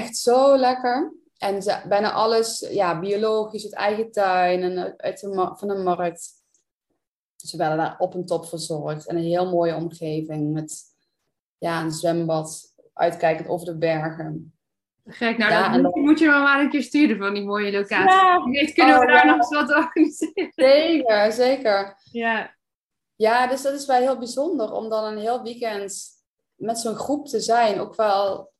[0.01, 1.14] echt zo lekker.
[1.38, 6.29] En ze, bijna alles ja, biologisch, uit eigen tuin en uit de, van de markt.
[7.37, 9.07] Ze werden daar op en top verzorgd.
[9.07, 10.83] En een heel mooie omgeving met
[11.59, 14.60] ja, een zwembad, uitkijkend over de bergen.
[15.11, 18.11] Gek, nou ja, dat moet je maar maar een keer sturen van die mooie locatie.
[18.11, 18.44] Ja.
[18.44, 20.53] Weet, kunnen we oh, daar nog eens wat organiseren?
[20.55, 21.96] Zeker, zeker.
[22.12, 22.55] Ja.
[23.16, 25.94] Ja, dus dat is wel heel bijzonder om dan een heel weekend
[26.55, 27.81] met zo'n groep te zijn.
[27.81, 28.53] Ook wel,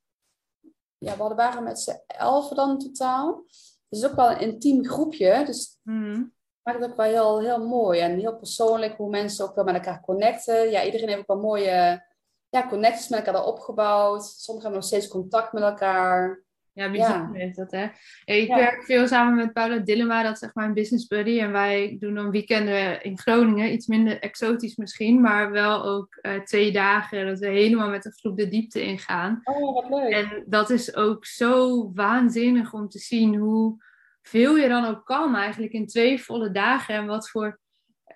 [0.99, 3.45] ja, we waren met z'n elf dan totaal.
[3.89, 5.43] Dus ook wel een intiem groepje.
[5.47, 6.33] Dus mm.
[6.63, 9.75] maakt het ook wel heel, heel mooi en heel persoonlijk hoe mensen ook wel met
[9.75, 10.71] elkaar connecten.
[10.71, 12.05] Ja, iedereen heeft ook wel mooie
[12.51, 14.25] ja, connecties met elkaar opgebouwd.
[14.25, 16.43] Sommigen hebben nog steeds contact met elkaar.
[16.73, 17.87] Ja, bijzonder is dat, hè?
[18.25, 21.41] Ik werk veel samen met Paula Dillema, dat is echt mijn business buddy.
[21.41, 26.41] En wij doen dan weekenden in Groningen, iets minder exotisch misschien, maar wel ook uh,
[26.41, 29.41] twee dagen dat we helemaal met een groep de diepte ingaan.
[29.45, 30.13] Oh, wat leuk.
[30.13, 33.85] En dat is ook zo waanzinnig om te zien hoe
[34.23, 36.95] veel je dan ook kan eigenlijk in twee volle dagen.
[36.95, 37.61] En wat voor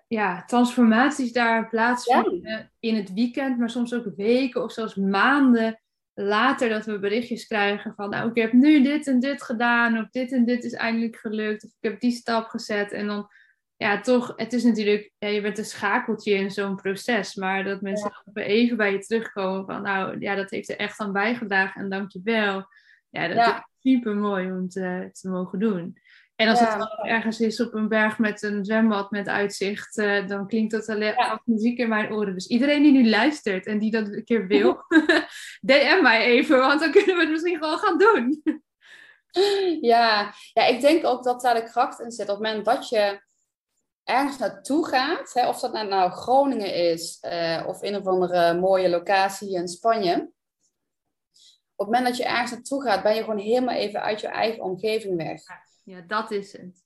[0.07, 5.79] ja, transformaties daar plaatsvinden in het weekend, maar soms ook weken of zelfs maanden
[6.15, 10.11] later dat we berichtjes krijgen van, nou, ik heb nu dit en dit gedaan, of
[10.11, 12.93] dit en dit is eindelijk gelukt, of ik heb die stap gezet.
[12.93, 13.29] En dan,
[13.77, 17.81] ja, toch, het is natuurlijk, ja, je bent een schakeltje in zo'n proces, maar dat
[17.81, 21.91] mensen even bij je terugkomen van, nou, ja, dat heeft er echt aan bijgedragen en
[21.91, 22.67] dank je wel.
[23.11, 25.99] Ja, dat is super mooi om te, te mogen doen.
[26.37, 30.27] En als het dan ergens is op een berg met een zwembad met uitzicht, uh,
[30.27, 31.43] dan klinkt dat alleen ja.
[31.45, 32.35] muziek in mijn oren.
[32.35, 34.85] Dus iedereen die nu luistert en die dat een keer wil,
[35.61, 38.43] DM mij even, want dan kunnen we het misschien gewoon gaan doen.
[39.81, 40.35] ja.
[40.53, 42.29] ja, ik denk ook dat daar de kracht in zit.
[42.29, 43.23] Op het moment dat je
[44.05, 48.55] ergens naartoe gaat, hè, of dat nou, nou Groningen is uh, of een of andere
[48.55, 50.33] mooie locatie in Spanje.
[51.77, 54.27] Op het moment dat je ergens naartoe gaat, ben je gewoon helemaal even uit je
[54.29, 55.43] eigen omgeving weg.
[55.85, 56.85] Ja, dat is het.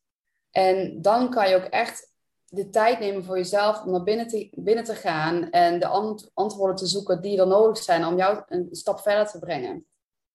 [0.50, 2.12] En dan kan je ook echt
[2.46, 5.86] de tijd nemen voor jezelf om naar binnen te, binnen te gaan en de
[6.34, 9.86] antwoorden te zoeken die er nodig zijn om jou een stap verder te brengen.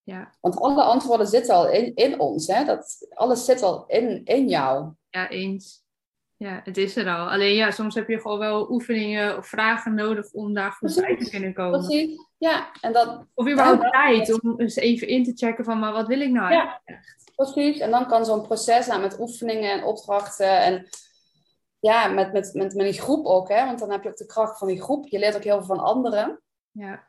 [0.02, 0.34] Ja.
[0.40, 2.46] Want alle antwoorden zitten al in, in ons.
[2.46, 2.64] Hè?
[2.64, 4.92] Dat, alles zit al in, in jou.
[5.10, 5.82] Ja, eens.
[6.36, 7.30] Ja, het is er al.
[7.30, 11.16] Alleen ja, soms heb je gewoon wel oefeningen of vragen nodig om daar goed bij
[11.16, 11.78] te kunnen komen.
[11.78, 12.72] Precies, ja.
[12.80, 16.20] En dat, of überhaupt tijd om eens even in te checken van, maar wat wil
[16.20, 16.80] ik nou ja.
[16.84, 17.23] echt?
[17.36, 20.88] Precies, en dan kan zo'n proces nou, met oefeningen en opdrachten en
[21.84, 23.64] ja, met, met, met, met die groep ook, hè?
[23.64, 25.08] want dan heb je ook de kracht van die groep.
[25.08, 26.40] Je leert ook heel veel van anderen.
[26.70, 27.06] Ja.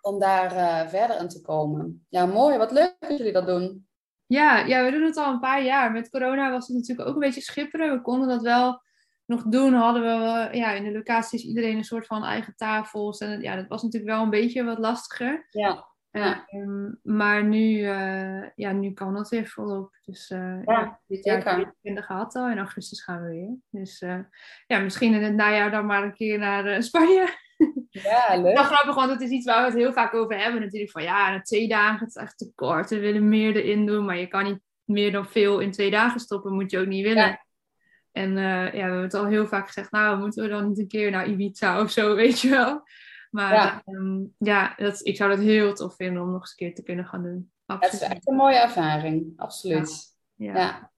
[0.00, 2.06] Om daar uh, verder in te komen.
[2.08, 2.56] Ja, mooi.
[2.56, 3.88] Wat leuk dat jullie dat doen.
[4.26, 5.92] Ja, ja, we doen het al een paar jaar.
[5.92, 7.92] Met corona was het natuurlijk ook een beetje schipperen.
[7.92, 8.82] We konden dat wel
[9.24, 9.72] nog doen.
[9.72, 13.18] Hadden we ja, in de locaties iedereen een soort van eigen tafels.
[13.18, 15.46] En ja, dat was natuurlijk wel een beetje wat lastiger.
[15.50, 15.86] Ja.
[16.10, 16.44] Ja.
[16.46, 19.96] Ehm, maar nu, uh, ja, nu kan dat weer volop.
[20.04, 22.50] Dus uh, ja, dit jaar hebben we gehad al.
[22.50, 23.56] In augustus gaan we weer.
[23.70, 24.18] Dus uh,
[24.66, 27.28] ja, misschien in het najaar dan maar een keer naar Spanje.
[27.90, 28.56] Ja, leuk.
[28.56, 30.60] Dat grappig, want het is iets waar we het heel vaak over hebben.
[30.60, 32.90] Natuurlijk van ja, na twee dagen het is echt te kort.
[32.90, 34.04] We willen meer erin doen.
[34.04, 36.52] Maar je kan niet meer dan veel in twee dagen stoppen.
[36.52, 37.26] Moet je ook niet willen.
[37.26, 37.46] Ja.
[38.12, 39.90] En ja, we hebben het al heel vaak gezegd.
[39.90, 42.82] Nou, moeten we dan niet een keer naar Ibiza of zo, weet je wel.
[43.30, 46.56] Maar ja, ehm, ja dat, ik zou dat heel tof vinden om nog eens een
[46.56, 47.50] keer te kunnen gaan doen.
[47.66, 47.92] Absoluut.
[47.92, 50.16] Het is echt een mooie ervaring, absoluut.
[50.34, 50.90] Ja, ja.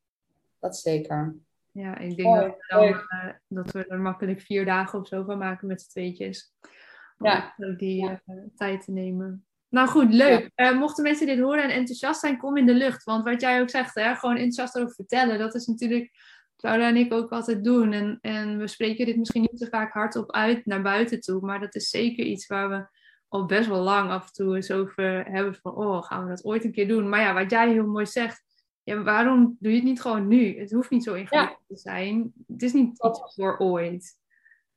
[0.59, 1.37] dat zeker.
[1.73, 5.25] Ja, ik denk dat, we dan, uh, dat we er makkelijk vier dagen of zo
[5.25, 6.55] van maken met z'n tweetjes.
[7.19, 7.55] Om ja.
[7.77, 8.17] die uh,
[8.57, 9.45] tijd te nemen.
[9.69, 10.51] Nou goed, leuk.
[10.57, 13.05] Uh, mochten mensen dit horen en enthousiast zijn, kom in de lucht.
[13.05, 16.11] Want wat jij ook zegt, hè, gewoon enthousiast over vertellen, dat is natuurlijk
[16.61, 17.93] Claudia en ik ook altijd doen.
[17.93, 21.61] En, en we spreken dit misschien niet zo vaak hardop uit naar buiten toe, maar
[21.61, 22.87] dat is zeker iets waar we
[23.29, 26.45] al best wel lang af en toe eens over hebben van, oh, gaan we dat
[26.45, 27.09] ooit een keer doen?
[27.09, 28.43] Maar ja, wat jij heel mooi zegt,
[28.83, 30.59] ja, waarom doe je het niet gewoon nu?
[30.59, 32.33] Het hoeft niet zo ingewikkeld te zijn.
[32.47, 34.19] Het is niet iets voor ooit.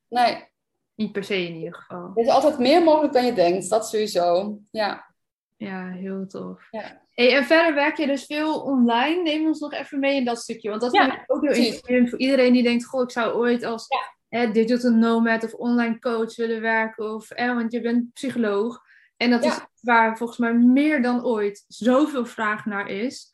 [0.09, 0.51] Nee,
[0.95, 2.11] Niet per se in ieder geval.
[2.15, 4.59] Er is altijd meer mogelijk dan je denkt, dat sowieso.
[4.71, 5.12] Ja.
[5.57, 6.67] Ja, heel tof.
[6.71, 7.01] Ja.
[7.13, 9.21] Hey, en verder werk je dus veel online.
[9.21, 10.69] Neem ons nog even mee in dat stukje.
[10.69, 12.85] Want dat Ja, vind ik ook heel inspirerend voor iedereen die denkt...
[12.85, 13.87] Goh, ik zou ooit als
[14.29, 17.13] hè, digital nomad of online coach willen werken.
[17.13, 18.81] Of, hè, want je bent psycholoog.
[19.17, 23.31] En dat is waar volgens mij meer dan ooit zoveel vraag naar is.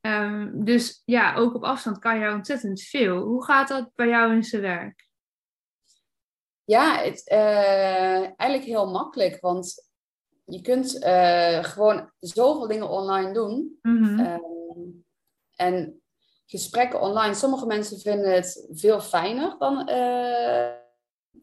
[0.00, 3.22] Ehm, dus ja, ook op afstand kan je ontzettend veel.
[3.22, 5.08] Hoe gaat dat bij jou in zijn werk?
[6.64, 9.88] Ja, het, eh, eigenlijk heel makkelijk, want
[10.44, 13.78] je kunt eh, gewoon zoveel dingen online doen.
[14.18, 14.40] Ehm,
[15.56, 16.02] en
[16.46, 20.72] gesprekken online, sommige mensen vinden het veel fijner dan eh,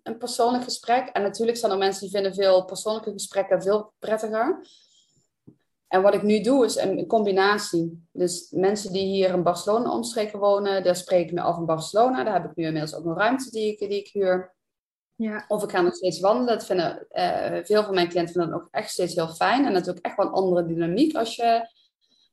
[0.04, 1.08] een persoonlijk gesprek.
[1.08, 4.66] En natuurlijk zijn er mensen die vinden veel persoonlijke gesprekken veel prettiger.
[5.88, 8.08] En wat ik nu doe is een combinatie.
[8.12, 12.24] Dus mensen die hier in Barcelona omstreken wonen, daar spreek ik me af in Barcelona.
[12.24, 14.56] Daar heb ik nu inmiddels ook een ruimte die ik, die ik huur.
[15.22, 15.46] Ja.
[15.48, 16.58] Of ik ga nog steeds wandelen.
[16.58, 19.66] Dat vinden, eh, veel van mijn cliënten vinden dat ook echt steeds heel fijn.
[19.66, 21.68] En natuurlijk echt wel een andere dynamiek als je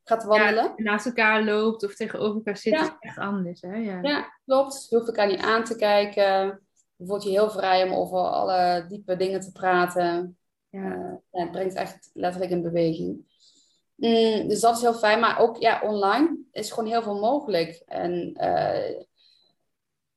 [0.05, 0.64] gaat wandelen.
[0.64, 2.82] Ja, naast elkaar loopt of tegenover elkaar zit, Ja.
[2.82, 3.61] is echt anders.
[3.61, 3.76] Hè?
[3.76, 3.99] Ja.
[4.03, 4.86] Ja, klopt.
[4.89, 6.61] Je hoeft elkaar niet aan te kijken.
[6.97, 10.39] Je voelt je heel vrij om over alle diepe dingen te praten.
[10.68, 11.20] Ja.
[11.32, 13.26] Ja, het brengt echt letterlijk in beweging.
[13.95, 15.20] Mm, dus dat is heel fijn.
[15.20, 17.82] Maar ook ja, online is gewoon heel veel mogelijk.
[17.86, 19.05] En eh,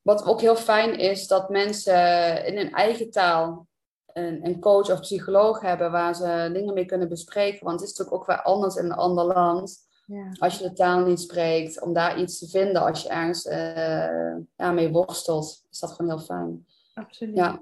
[0.02, 3.68] wat ook heel fijn is, dat mensen in hun eigen taal
[4.14, 7.66] een, een coach of psycholoog hebben waar ze dingen mee kunnen bespreken.
[7.66, 9.90] Want het is natuurlijk ook weer anders in een ander land.
[10.06, 10.32] Ja.
[10.40, 14.38] Als je de taal niet spreekt, om daar iets te vinden als je ergens eh,
[14.56, 16.66] ja, mee worstelt, is dat gewoon heel fijn.
[16.94, 17.36] absoluut.
[17.36, 17.62] Ja.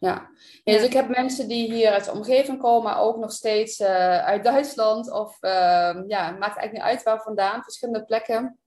[0.00, 0.30] Ja.
[0.64, 3.80] Ja, dus ik heb mensen die hier uit de omgeving komen, maar ook nog steeds
[3.80, 5.10] eh, uit Duitsland.
[5.12, 8.58] Of ehm, ja, het maakt eigenlijk niet uit waar vandaan, verschillende plekken.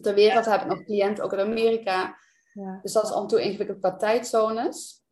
[0.00, 2.16] Ter wereld heb ik nog cliënten, ook in Amerika.
[2.56, 2.78] Ja.
[2.82, 5.04] Dus dat is af en toe ingewikkeld qua tijdzones.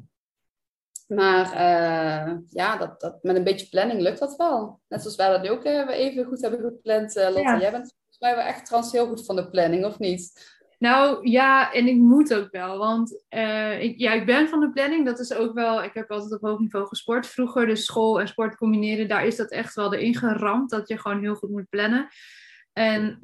[1.06, 4.80] Maar eh, ja, dat, dat, met een beetje planning lukt dat wel.
[4.88, 7.40] Net zoals wij dat nu ook eh, even goed hebben gepland, eh Lotte.
[7.40, 7.60] Ja.
[7.60, 10.52] Jij bent volgens mij wel echt trouwens heel goed van de planning, of niet?
[10.78, 12.78] Nou ja, en ik moet ook wel.
[12.78, 13.24] Want
[13.80, 15.04] ik, ja, ik ben van de planning.
[15.04, 15.82] Dat is ook wel.
[15.82, 17.66] Ik heb altijd op hoog niveau gesport vroeger.
[17.66, 19.08] Dus school en sport combineren.
[19.08, 20.70] Daar is dat echt wel erin geramd.
[20.70, 22.08] Dat je gewoon heel goed moet plannen.
[22.72, 23.18] En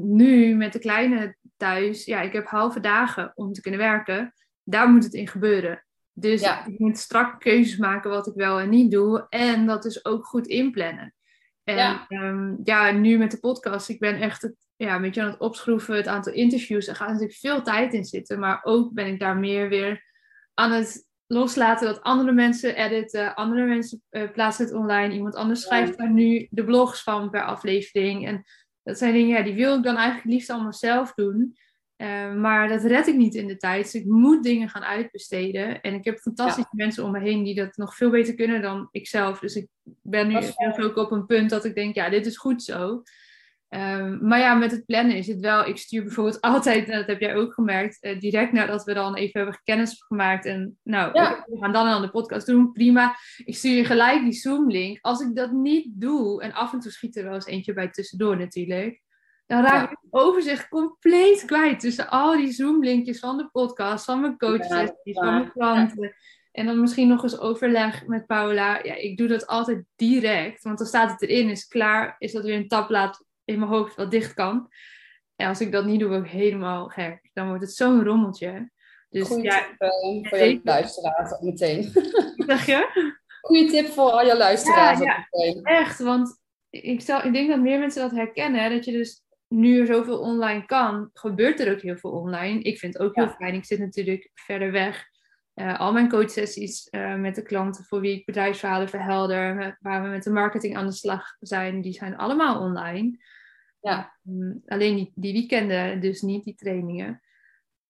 [0.00, 2.04] nu met de kleine thuis.
[2.04, 4.34] Ja, ik heb halve dagen om te kunnen werken.
[4.64, 5.84] Daar moet het in gebeuren.
[6.12, 6.66] Dus Ja.
[6.66, 9.26] ik moet strak keuzes maken wat ik wel en niet doe.
[9.28, 11.14] En dat is ook goed inplannen.
[11.64, 12.06] En Ja.
[12.08, 13.88] ja, ja nu met de podcast.
[13.88, 15.96] Ik ben echt het, ja, een beetje aan het opschroeven.
[15.96, 16.86] Het aantal interviews.
[16.86, 18.38] Er gaat natuurlijk veel tijd in zitten.
[18.38, 20.04] Maar ook ben ik daar meer weer
[20.54, 21.86] aan het loslaten.
[21.86, 23.34] Dat andere mensen editen.
[23.34, 25.14] Andere mensen eh, plaatsen het online.
[25.14, 28.26] Iemand anders schrijft daar nu de blogs van per aflevering.
[28.26, 28.44] En
[28.86, 31.56] dat zijn dingen, ja, die wil ik dan eigenlijk liefst allemaal zelf doen.
[31.96, 33.82] Eh, maar dat red ik niet in de tijd.
[33.82, 35.80] Dus ik moet dingen gaan uitbesteden.
[35.80, 38.88] En ik heb fantastische mensen om me heen die dat nog veel beter kunnen dan
[38.90, 39.38] ik zelf.
[39.38, 39.68] Dus ik
[40.02, 40.38] ben nu
[40.84, 43.02] ook op een punt dat ik denk, ja, dit is goed zo.
[43.68, 45.66] Ehm, maar ja, met het plannen is het wel.
[45.66, 49.14] Ik stuur bijvoorbeeld altijd, en dat heb jij ook gemerkt, eh, direct nadat we dan
[49.16, 50.44] even hebben kennis gemaakt.
[50.44, 51.44] En nou, Ja.
[51.46, 53.16] we gaan dan aan de podcast doen, prima.
[53.44, 54.98] Ik stuur je gelijk die Zoom-link.
[55.00, 57.90] Als ik dat niet doe, en af en toe schiet er wel eens eentje bij
[57.90, 59.00] tussendoor natuurlijk,
[59.46, 59.82] dan raak Ja.
[59.82, 64.90] ik het overzicht compleet kwijt tussen al die Zoom-linkjes van de podcast, van mijn coaches,
[65.02, 66.14] Ja, van mijn klanten.
[66.52, 68.80] En dan misschien nog eens overleg met Paula.
[68.82, 72.44] Ja, ik doe dat altijd direct, want dan staat het erin, is klaar, is dat
[72.44, 74.68] weer een tabblad in mijn hoofd wat dicht kan.
[75.36, 77.30] En als ik dat niet doe, word ik helemaal gek.
[77.32, 78.70] Dan wordt het zo'n rommeltje.
[79.08, 81.82] Dus Goeie ja, tip eh, voor je luisteraars ook meteen.
[82.46, 83.12] zeg je?
[83.40, 85.64] Goeie tip voor al je luisteraars Ja, ook meteen.
[85.64, 86.40] Echt, want
[86.70, 88.62] ik, stel, ik denk dat meer mensen dat herkennen.
[88.62, 92.60] Hè, dat je dus nu er zoveel online kan, gebeurt er ook heel veel online.
[92.62, 93.34] Ik vind het ook heel Ja.
[93.38, 93.54] fijn.
[93.54, 95.04] Ik zit natuurlijk verder weg.
[95.54, 100.08] Eh, al mijn coachsessies eh, met de klanten voor wie ik bedrijfsverhalen verhelder, waar we
[100.08, 103.24] met de marketing aan de slag zijn, die zijn allemaal online.
[103.86, 104.18] Ja.
[104.22, 107.22] Mm, alleen die, die weekenden, dus niet die trainingen.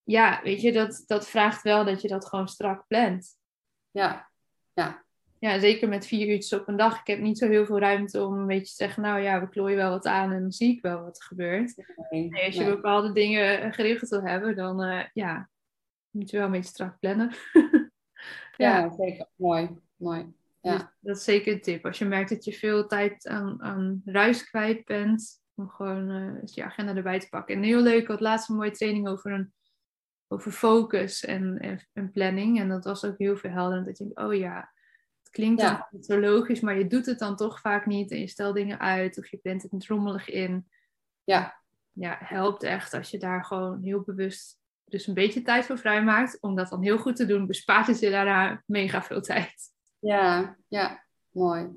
[0.03, 3.37] Ja, weet je, dat, dat vraagt wel dat je dat gewoon strak plant.
[3.91, 4.29] Ja.
[5.39, 7.01] Ja, zeker met vier uurtjes op een dag.
[7.01, 9.49] Ik heb niet zo heel veel ruimte om een beetje te zeggen, nou ja, we
[9.49, 11.77] klooien wel wat aan en dan zie ik wel wat er gebeurt.
[12.11, 12.75] Nee, Nee, als je nee.
[12.75, 15.49] bepaalde dingen geregeld wil hebben, dan eh, ja,
[16.11, 17.31] moet je wel een beetje strak plannen.
[18.57, 19.27] ja, Ja, zeker.
[19.37, 19.69] Mooi.
[19.97, 20.35] Mooi.
[20.61, 20.77] Ja.
[20.77, 21.85] dus dat is zeker een tip.
[21.85, 26.55] Als je merkt dat je veel tijd aan, aan ruis kwijt bent, om gewoon eh,
[26.55, 27.55] je agenda erbij te pakken.
[27.55, 29.53] En heel leuk, ik had laatst een mooie training over, een,
[30.29, 32.61] over focus en, en, en planning.
[32.61, 33.87] En dat was ook heel verhelderend.
[33.87, 34.73] Dat je denkt, oh ja,
[35.23, 35.71] het klinkt Ja.
[35.71, 38.11] dan niet zo logisch, maar je doet het dan toch vaak niet.
[38.11, 40.71] En je stelt dingen uit of je plant het niet rommelig in.
[41.25, 41.65] Ja.
[41.93, 46.39] Ja, helpt echt als je daar gewoon heel bewust dus een beetje tijd voor vrijmaakt,
[46.41, 49.55] om dat dan heel goed te doen, bespaart het je daarna mega veel tijd.
[49.99, 51.69] Ja, ja, mooi.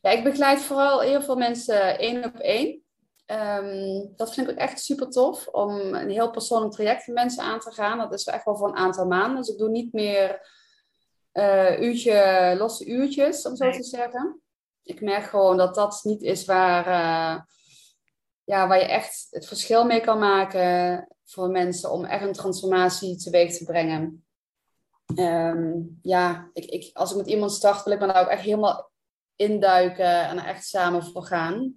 [0.00, 2.83] Ja, ik begeleid vooral heel veel mensen één op één.
[3.26, 7.44] Ehm, dat vind ik ook echt super tof om een heel persoonlijk traject met mensen
[7.44, 7.98] aan te gaan.
[7.98, 9.36] Dat is echt wel voor een aantal maanden.
[9.36, 10.48] Dus ik doe niet meer
[11.32, 14.40] uh, uurtje, losse uurtjes, om zo te zeggen.
[14.82, 17.42] Ik merk gewoon dat dat niet is waar, uh,
[18.44, 23.16] ja, waar je echt het verschil mee kan maken voor mensen om echt een transformatie
[23.16, 24.24] teweeg te brengen.
[25.16, 28.42] Um, ja, ik, ik, als ik met iemand start, wil ik me daar ook echt
[28.42, 28.90] helemaal
[29.36, 31.76] induiken en er echt samen voor gaan.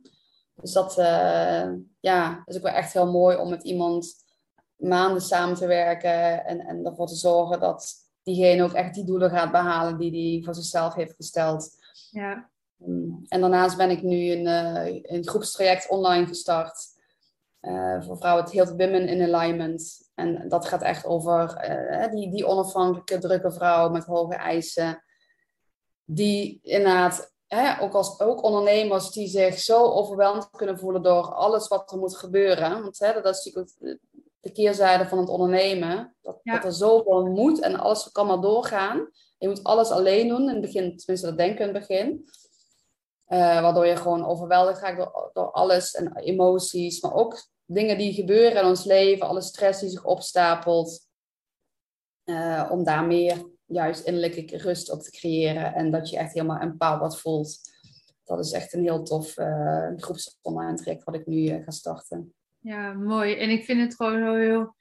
[0.62, 4.14] Dus dat uh, ja, is ook wel echt heel mooi om met iemand
[4.76, 7.94] maanden samen te werken en, en ervoor te zorgen dat
[8.24, 11.70] diegene ook echt die doelen gaat behalen die hij voor zichzelf heeft gesteld.
[12.12, 12.50] Ja.
[12.86, 16.96] Um, en daarnaast ben ik nu een, uh, een groepstraject online gestart
[17.62, 20.10] uh, voor vrouwen, het heet Women in Alignment.
[20.16, 21.62] En dat gaat echt over
[22.12, 25.04] die, die onafhankelijke, drukke vrouw met hoge eisen,
[26.04, 31.68] die inderdaad hè, ook als ook ondernemers die zich zo overweldigd kunnen voelen door alles
[31.68, 32.82] wat er moet gebeuren.
[32.82, 33.98] Want hè, dat is natuurlijk ook
[34.40, 36.16] de keerzijde van het ondernemen.
[36.22, 39.10] Dat, dat er zoveel moet en alles kan maar doorgaan.
[39.38, 42.26] Je moet alles alleen doen in het begin, tenminste dat denken in het begin.
[43.28, 48.14] Uh, waardoor je gewoon overweldigd raakt door, door alles en emoties, maar ook dingen die
[48.14, 51.06] gebeuren in ons leven, alle stress die zich opstapelt.
[52.26, 56.60] Uh, om daar meer juist innerlijke rust op te creëren en dat je echt helemaal
[56.60, 57.60] empowered voelt.
[58.24, 59.90] Dat is echt een heel tof uh,
[61.04, 62.34] wat ik nu uh, ga starten.
[62.60, 63.36] Ja, mooi.
[63.36, 64.76] En ik vind het gewoon heel, heel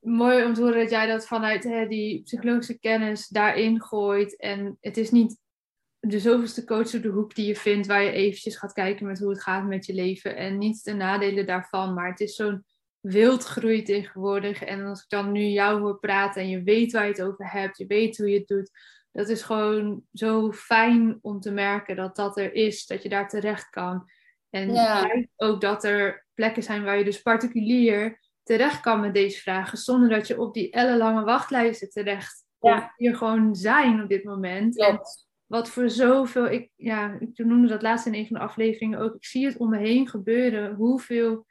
[0.00, 4.36] mooi om te horen dat jij dat vanuit hè, die psychologische kennis daarin gooit.
[4.36, 5.38] En het is niet
[6.00, 9.18] de zoveelste coach op de hoek die je vindt, waar je eventjes gaat kijken met
[9.18, 10.36] hoe het gaat met je leven.
[10.36, 12.64] En niet de nadelen daarvan, maar het is zo'n
[13.10, 14.62] wildgroei tegenwoordig.
[14.62, 17.50] En als ik dan nu jou hoor praten en je weet waar je het over
[17.50, 18.70] hebt, je weet hoe je het doet,
[19.12, 23.28] dat is gewoon zo fijn om te merken dat dat er is, dat je daar
[23.28, 24.10] terecht kan.
[24.50, 25.10] En ja.
[25.36, 30.08] ook dat er plekken zijn waar je dus particulier terecht kan met deze vragen, zonder
[30.08, 32.92] dat je op die ellenlange wachtlijsten terecht ja.
[32.96, 34.78] hier gewoon zijn op dit moment.
[34.78, 35.00] En
[35.46, 39.14] wat voor zoveel, ik, ja, ik noemde dat laatst in een van de afleveringen ook,
[39.14, 41.46] ik zie het om me heen gebeuren, hoeveel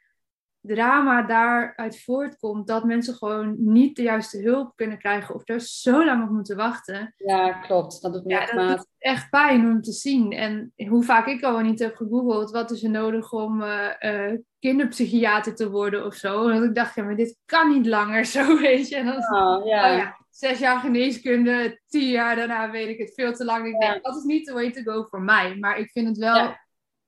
[0.66, 6.04] drama daaruit voortkomt dat mensen gewoon niet de juiste hulp kunnen krijgen of er zo
[6.04, 7.14] lang op moeten wachten.
[7.16, 8.02] Ja, klopt.
[8.02, 10.32] Dat doet me ja, dat doet echt pijn om te zien.
[10.32, 14.38] En hoe vaak ik al niet heb gegoogeld, wat is er nodig om uh, uh,
[14.58, 16.48] kinderpsychiater te worden of zo.
[16.48, 18.96] En ik dacht, ja, maar dit kan niet langer zo, weet je.
[18.96, 19.90] En dan, oh, ja.
[19.90, 20.24] Oh, ja.
[20.30, 23.66] Zes jaar geneeskunde, tien jaar daarna weet ik het veel te lang.
[23.66, 25.56] Ik denk, dat is niet de way to go voor mij.
[25.56, 26.56] Maar ik vind het wel,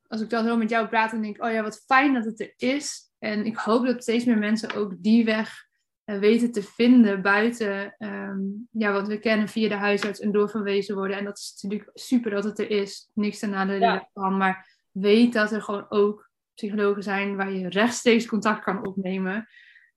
[0.07, 2.25] als ik dan zo met jou praat, dan denk ik, oh ja, wat fijn dat
[2.25, 3.08] het er is.
[3.19, 5.67] En ik hoop dat steeds meer mensen ook die weg
[6.05, 10.95] uh, weten te vinden buiten um, ja, wat we kennen via de huisarts en doorverwezen
[10.95, 11.17] worden.
[11.17, 13.11] En dat is natuurlijk super dat het er is.
[13.15, 14.09] Niks ten nadele ja.
[14.13, 14.37] van.
[14.37, 19.49] Maar weet dat er gewoon ook psychologen zijn waar je rechtstreeks contact kan opnemen.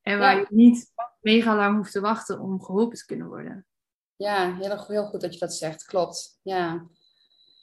[0.01, 0.39] En waar ja.
[0.39, 0.91] je niet
[1.21, 3.65] mega lang hoeft te wachten om geholpen te kunnen worden.
[4.15, 5.85] Ja, heel, heel goed dat je dat zegt.
[5.85, 6.39] Klopt.
[6.41, 6.87] Ja.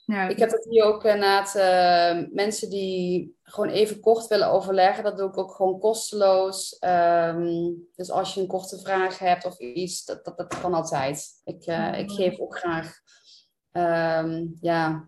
[0.09, 5.03] Ja, ik heb het hier ook inderdaad uh, mensen die gewoon even kort willen overleggen.
[5.03, 6.77] Dat doe ik ook gewoon kosteloos.
[6.79, 11.25] Um, dus als je een korte vraag hebt of iets, dat, dat, dat kan altijd.
[11.43, 12.99] Ik, uh, ik geef ook graag.
[13.71, 15.07] Um, ja,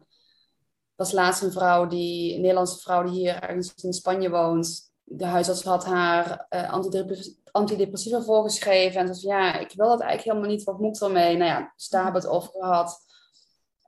[0.96, 4.92] was laatst een vrouw die, een Nederlandse vrouw die hier ergens in Spanje woont.
[5.04, 6.74] De huisarts had haar uh,
[7.52, 9.02] antidepressiva voorgeschreven.
[9.02, 10.64] En ze zei ja, ik wil dat eigenlijk helemaal niet.
[10.64, 11.38] Wat moet ermee?
[11.38, 13.10] Nou ja, dus daar hebben we het over gehad.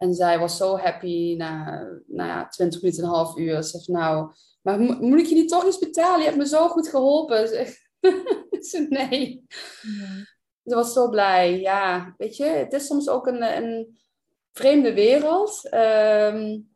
[0.03, 3.63] En zij was zo happy na, nou ja, 20 minuten, een half uur.
[3.63, 6.19] Ze zegt, nou, maar moet ik je niet toch iets betalen?
[6.19, 7.47] Je hebt me zo goed geholpen.
[8.69, 9.45] Ze nee.
[9.81, 10.25] Ja.
[10.65, 11.59] Ze was zo blij.
[11.59, 13.99] Ja, weet je, het is soms ook een, een
[14.51, 15.65] vreemde wereld.
[15.73, 16.71] Um,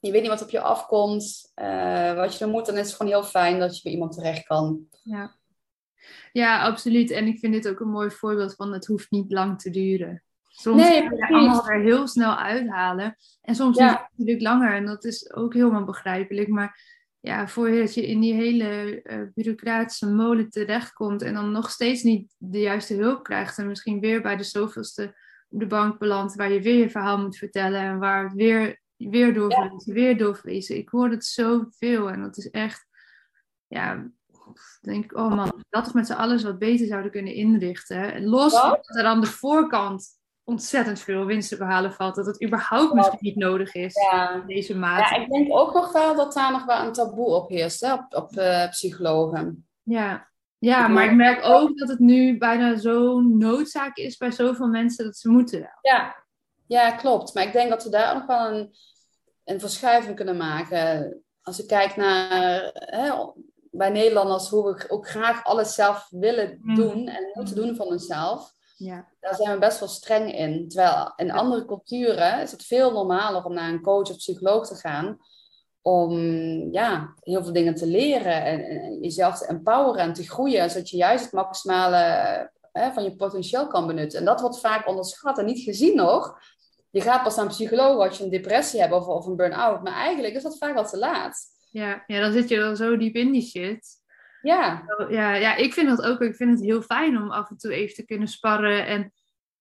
[0.00, 1.52] je weet niet wat op je afkomt.
[1.62, 4.12] Uh, wat je dan moet, dan is het gewoon heel fijn dat je bij iemand
[4.12, 4.86] terecht kan.
[5.02, 5.36] Ja.
[6.32, 7.10] ja, absoluut.
[7.10, 10.22] En ik vind dit ook een mooi voorbeeld van het hoeft niet lang te duren.
[10.54, 13.16] Soms nee, kun je allemaal er heel snel uithalen.
[13.42, 13.88] En soms ja.
[13.88, 14.74] het natuurlijk langer.
[14.74, 16.48] En dat is ook helemaal begrijpelijk.
[16.48, 16.80] Maar
[17.20, 22.34] ja, voordat je in die hele uh, bureaucratische molen terechtkomt en dan nog steeds niet
[22.38, 25.14] de juiste hulp krijgt en misschien weer bij de zoveelste
[25.48, 28.80] op de bank belandt waar je weer je verhaal moet vertellen en waar het weer,
[28.96, 29.92] weer doorverlezen, ja.
[29.92, 30.76] weer doorverlezen.
[30.76, 32.86] Ik hoor het zoveel en dat is echt,
[33.66, 34.10] ja,
[34.80, 38.24] denk ik, oh man, dat toch met z'n allen wat beter zouden kunnen inrichten.
[38.24, 40.20] Los van dat er aan de voorkant
[40.52, 42.14] ontzettend veel winst te behalen valt.
[42.14, 44.42] Dat het überhaupt misschien niet nodig is ja.
[44.46, 45.14] deze mate.
[45.14, 47.92] Ja, ik denk ook nog wel dat daar nog wel een taboe op heerst, hè,
[47.92, 49.66] op, op uh, psychologen.
[49.82, 50.30] Ja.
[50.58, 55.04] Ja, maar ik merk ook dat het nu bijna zo'n noodzaak is bij zoveel mensen
[55.04, 55.78] dat ze moeten wel.
[55.80, 56.24] Ja.
[56.66, 57.34] ja, klopt.
[57.34, 58.70] Maar ik denk dat we daar ook nog wel een,
[59.44, 61.16] een verschuiving kunnen maken.
[61.42, 63.12] Als ik kijk naar hè,
[63.70, 66.74] bij Nederlanders, hoe we ook graag alles zelf willen mm.
[66.74, 68.52] doen en moeten doen van onszelf.
[68.82, 69.08] Ja.
[69.20, 70.68] Daar zijn we best wel streng in.
[70.68, 74.74] Terwijl in andere culturen is het veel normaler om naar een coach of psycholoog te
[74.74, 75.18] gaan.
[75.82, 76.12] Om
[76.72, 80.70] ja, heel veel dingen te leren en, en jezelf te empoweren en te groeien.
[80.70, 81.96] Zodat je juist het maximale
[82.72, 84.18] hè, van je potentieel kan benutten.
[84.18, 86.38] En dat wordt vaak onderschat en niet gezien nog.
[86.90, 89.82] Je gaat pas naar een psycholoog als je een depressie hebt of, of een burn-out.
[89.82, 91.38] Maar eigenlijk is dat vaak al te laat.
[91.70, 94.01] Ja, ja, dan zit je dan zo diep in die shit.
[94.42, 94.84] Ja.
[95.08, 95.34] ja.
[95.34, 96.20] Ja, ik vind dat ook.
[96.20, 98.86] Ik vind het heel fijn om af en toe even te kunnen sparren.
[98.86, 99.12] En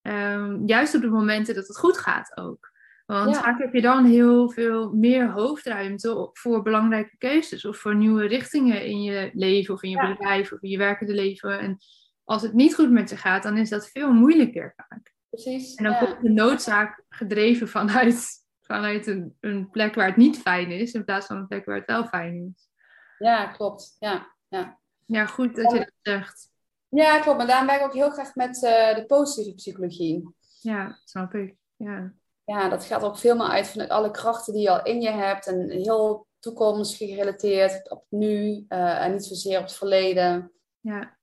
[0.02, 2.70] um, juist op de momenten dat het goed gaat ook.
[3.06, 7.66] Want vaak heb je dan heel veel meer hoofdruimte voor belangrijke keuzes.
[7.66, 11.14] Of voor nieuwe richtingen in je leven of in je bedrijf of in je werkende
[11.14, 11.60] leven.
[11.60, 11.78] En
[12.24, 15.14] als het niet goed met je gaat, dan is dat veel moeilijker vaak.
[15.30, 15.76] Precies.
[15.76, 18.40] En dan komt de noodzaak gedreven vanuit
[18.72, 21.76] vanuit een, een plek waar het niet fijn is, in plaats van een plek waar
[21.76, 22.70] het wel fijn is.
[23.18, 23.96] Ja, klopt.
[24.00, 24.80] Ja, ja.
[25.06, 26.50] ja goed dat je dat zegt.
[26.90, 27.38] Ja, klopt.
[27.38, 30.36] Maar daarom werk ik ook heel graag met uh, de positieve psychologie.
[30.60, 31.56] Ja, snap ik.
[31.76, 32.14] Ja.
[32.44, 35.10] ja, dat gaat ook veel meer uit van alle krachten die je al in je
[35.10, 35.48] hebt.
[35.48, 40.52] En heel toekomstgerelateerd op nu uh, en niet zozeer op het verleden.
[40.80, 41.20] Ja.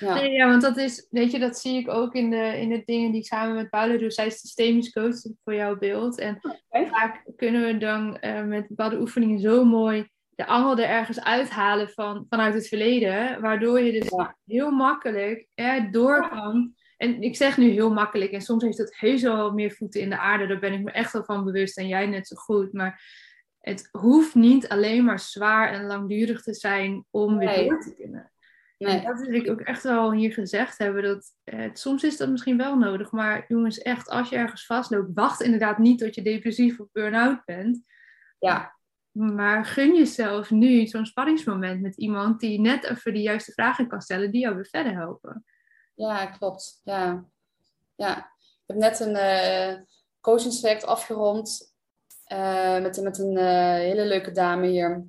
[0.00, 0.14] Ja.
[0.14, 2.82] Nee, ja, want dat is, weet je, dat zie ik ook in de, in de
[2.84, 4.10] dingen die ik samen met Paula doe.
[4.10, 6.18] Zij is systemisch coach voor jouw beeld.
[6.18, 10.08] En vaak kunnen we dan uh, met bepaalde oefeningen zo mooi
[10.38, 13.40] de angel er ergens uithalen van, vanuit het verleden.
[13.40, 14.10] Waardoor je dus
[14.44, 16.74] heel makkelijk er door kan.
[16.96, 20.10] En ik zeg nu heel makkelijk, en soms heeft het heus wel meer voeten in
[20.10, 20.46] de aarde.
[20.46, 22.72] Daar ben ik me echt wel van bewust en jij net zo goed.
[22.72, 23.02] Maar
[23.60, 28.32] het hoeft niet alleen maar zwaar en langdurig te zijn om weer door te kunnen.
[28.78, 29.02] Nee.
[29.02, 31.02] dat wil ik ook echt wel hier gezegd hebben.
[31.02, 33.10] Dat, eh, soms is dat misschien wel nodig.
[33.10, 37.44] Maar jongens, echt, als je ergens vastloopt, wacht inderdaad niet tot je depressief of burn-out
[37.44, 37.86] bent.
[38.38, 38.77] Ja.
[39.18, 44.00] Maar gun jezelf nu zo'n spanningsmoment met iemand die net even de juiste vragen kan
[44.00, 45.44] stellen, die jou weer verder helpen.
[45.94, 46.80] Ja, klopt.
[46.84, 47.24] Ja.
[47.96, 48.18] ja.
[48.18, 49.80] Ik heb net een uh,
[50.20, 51.74] coachingstraject afgerond
[52.32, 55.06] uh, met, met een uh, hele leuke dame hier.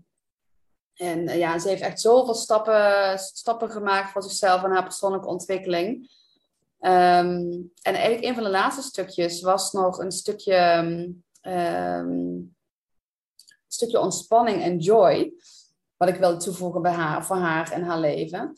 [0.94, 5.28] En eh, ja, ze heeft echt zoveel stappen, stappen gemaakt voor zichzelf en haar persoonlijke
[5.28, 6.18] ontwikkeling.
[6.80, 7.52] Ehm,
[7.82, 10.84] en eigenlijk een van de laatste stukjes was nog een stukje,
[11.42, 12.56] um,
[13.74, 15.34] stukje ontspanning en joy.
[15.98, 18.54] Wat ik wilde toevoegen bij haar, voor haar en haar leven.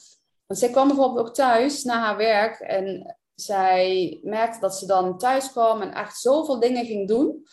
[0.45, 2.59] Want zij kwam bijvoorbeeld ook thuis na haar werk.
[2.59, 7.45] En zij merkte dat ze dan thuis kwam en echt zoveel dingen ging doen.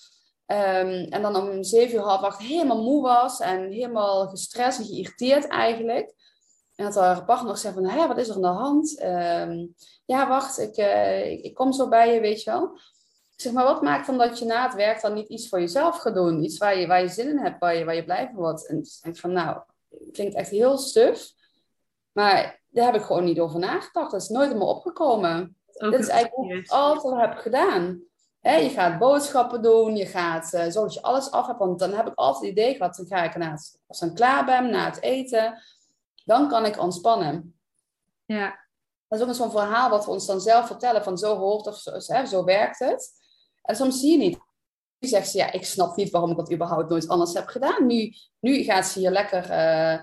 [0.47, 4.85] Ehm, en dan om zeven uur, half acht helemaal moe was en helemaal gestrest en
[4.85, 6.15] geïrriteerd eigenlijk.
[6.75, 8.99] En dat haar partner zei van, hé, wat is er aan de hand?
[8.99, 9.67] Ehm,
[10.05, 12.79] ja, wacht, ik, uh, ik, ik, kom zo bij je, weet je wel.
[13.41, 15.97] Zeg, maar wat maakt dan dat je na het werk dan niet iets voor jezelf
[15.97, 16.43] gaat doen?
[16.43, 18.66] Iets waar je, waar je zin in hebt, waar je, waar je blij van wordt.
[18.66, 19.59] En ik denk van, nou,
[19.89, 21.32] het klinkt echt heel stuf.
[22.12, 24.11] Maar daar heb ik gewoon niet over nagedacht.
[24.11, 25.57] Dat is nooit in me opgekomen.
[25.66, 28.09] Dit is eigenlijk hoe ik altijd heb gedaan
[28.57, 31.59] je gaat boodschappen doen, je gaat uh, dat je alles af hebt.
[31.59, 34.14] Want dan heb ik altijd het idee gehad, dan ga ik na het, als ik
[34.14, 35.62] klaar ben, na het eten,
[36.24, 37.59] dan kan ik ontspannen.
[38.24, 38.66] Ja.
[39.09, 41.76] Dat is ook zo'n verhaal wat we ons dan zelf vertellen van zo hoort of
[41.76, 43.18] zo, hè, zo werkt het.
[43.63, 44.39] En soms zie je niet.
[44.99, 47.87] Nu zegt ze, ja, ik snap niet waarom ik dat überhaupt nooit anders heb gedaan.
[47.87, 49.99] Nu, nu gaat ze hier lekker uh,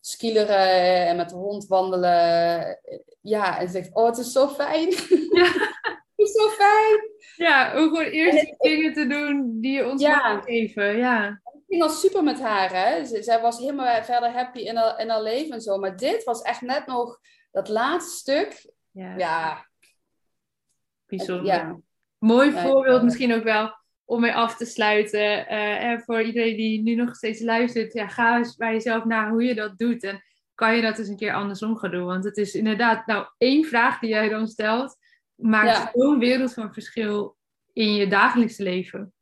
[0.00, 2.78] skileren en met de hond wandelen.
[3.20, 4.88] Ja, en ze zegt, oh, het is zo fijn.
[5.30, 5.52] Ja.
[6.16, 7.10] is zo fijn.
[7.36, 10.40] Ja, om gewoon eerst dingen te doen die je ons ja.
[10.40, 10.96] geven.
[10.96, 11.40] Ja.
[11.44, 13.04] Het ging al super met haar, hè.
[13.22, 15.78] zij was helemaal verder happy in haar, in haar leven en zo.
[15.78, 18.72] Maar dit was echt net nog dat laatste stuk.
[18.90, 19.16] Ja.
[19.16, 19.66] ja.
[21.06, 21.46] Bijzonder.
[21.46, 21.80] Ja.
[22.20, 25.20] Mooi voorbeeld misschien ook wel om mee af te sluiten.
[25.20, 29.30] Uh, en voor iedereen die nu nog steeds luistert, ja, ga eens bij jezelf na
[29.30, 30.02] hoe je dat doet.
[30.02, 32.06] En kan je dat eens een keer andersom gaan doen?
[32.06, 34.98] Want het is inderdaad, nou, één vraag die jij dan stelt
[35.40, 35.90] maakt ja.
[35.94, 37.36] zo'n wereld van verschil
[37.72, 39.12] in je dagelijkse leven.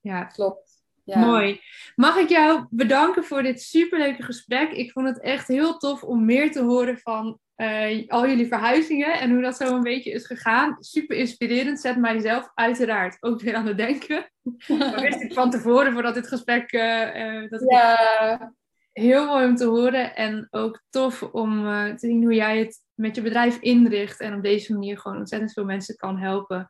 [0.00, 0.24] Ja.
[0.24, 0.76] Klopt.
[1.04, 1.18] Ja.
[1.18, 1.60] Mooi.
[1.94, 4.72] Mag ik jou bedanken voor dit superleuke gesprek.
[4.72, 9.20] Ik vond het echt heel tof om meer te horen van uh, al jullie verhuizingen
[9.20, 10.76] en hoe dat zo een beetje is gegaan.
[10.80, 11.80] Super inspirerend.
[11.80, 14.30] Zet mijzelf uiteraard ook weer aan het denken.
[14.66, 16.72] dat wist ik van tevoren voordat dit gesprek.
[16.72, 18.52] Uh, uh, dat ja
[18.92, 22.76] heel mooi om te horen en ook tof om uh, te zien hoe jij het
[22.94, 26.68] met je bedrijf inricht en op deze manier gewoon ontzettend veel mensen kan helpen.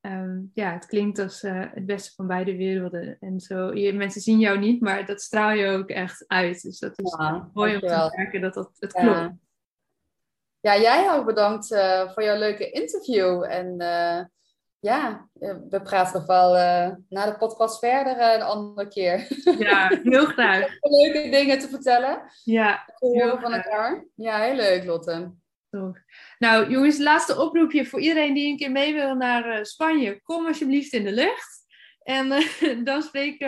[0.00, 3.16] Um, ja, het klinkt als het beste van beide werelden.
[3.20, 6.62] En zo, je, mensen zien jou niet, maar dat straal je ook echt uit.
[6.62, 9.16] Dus dat is ja, mooi om te merken dat dat het klopt.
[9.16, 9.36] Ja,
[10.74, 13.44] jij ook bedankt uh, voor jouw leuke interview.
[13.44, 14.24] En uh,
[14.78, 15.28] ja,
[15.68, 19.28] we praten nog wel uh, na de podcast verder een andere keer.
[19.58, 20.66] Ja, heel graag.
[20.80, 22.22] leuke dingen te vertellen.
[22.44, 24.06] Ja, heel van elkaar.
[24.14, 25.32] Ja, heel leuk, Lotte.
[25.70, 25.96] Toch.
[26.38, 30.22] Nou, jongens, laatste oproepje voor iedereen die een keer mee wil naar Spanje.
[30.22, 31.64] Kom alsjeblieft in de lucht.
[32.02, 32.28] En
[32.84, 33.40] dan spreek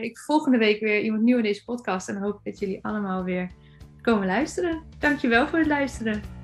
[0.00, 2.08] ik volgende week weer iemand nieuw in deze podcast.
[2.08, 3.50] En hoop dat jullie allemaal weer
[4.00, 4.84] komen luisteren.
[4.98, 6.43] Dankjewel voor het luisteren.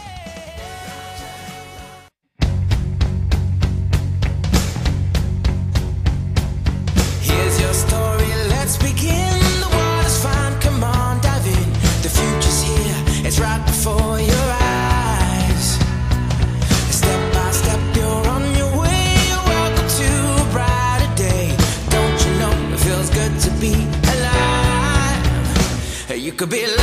[26.41, 26.80] Could be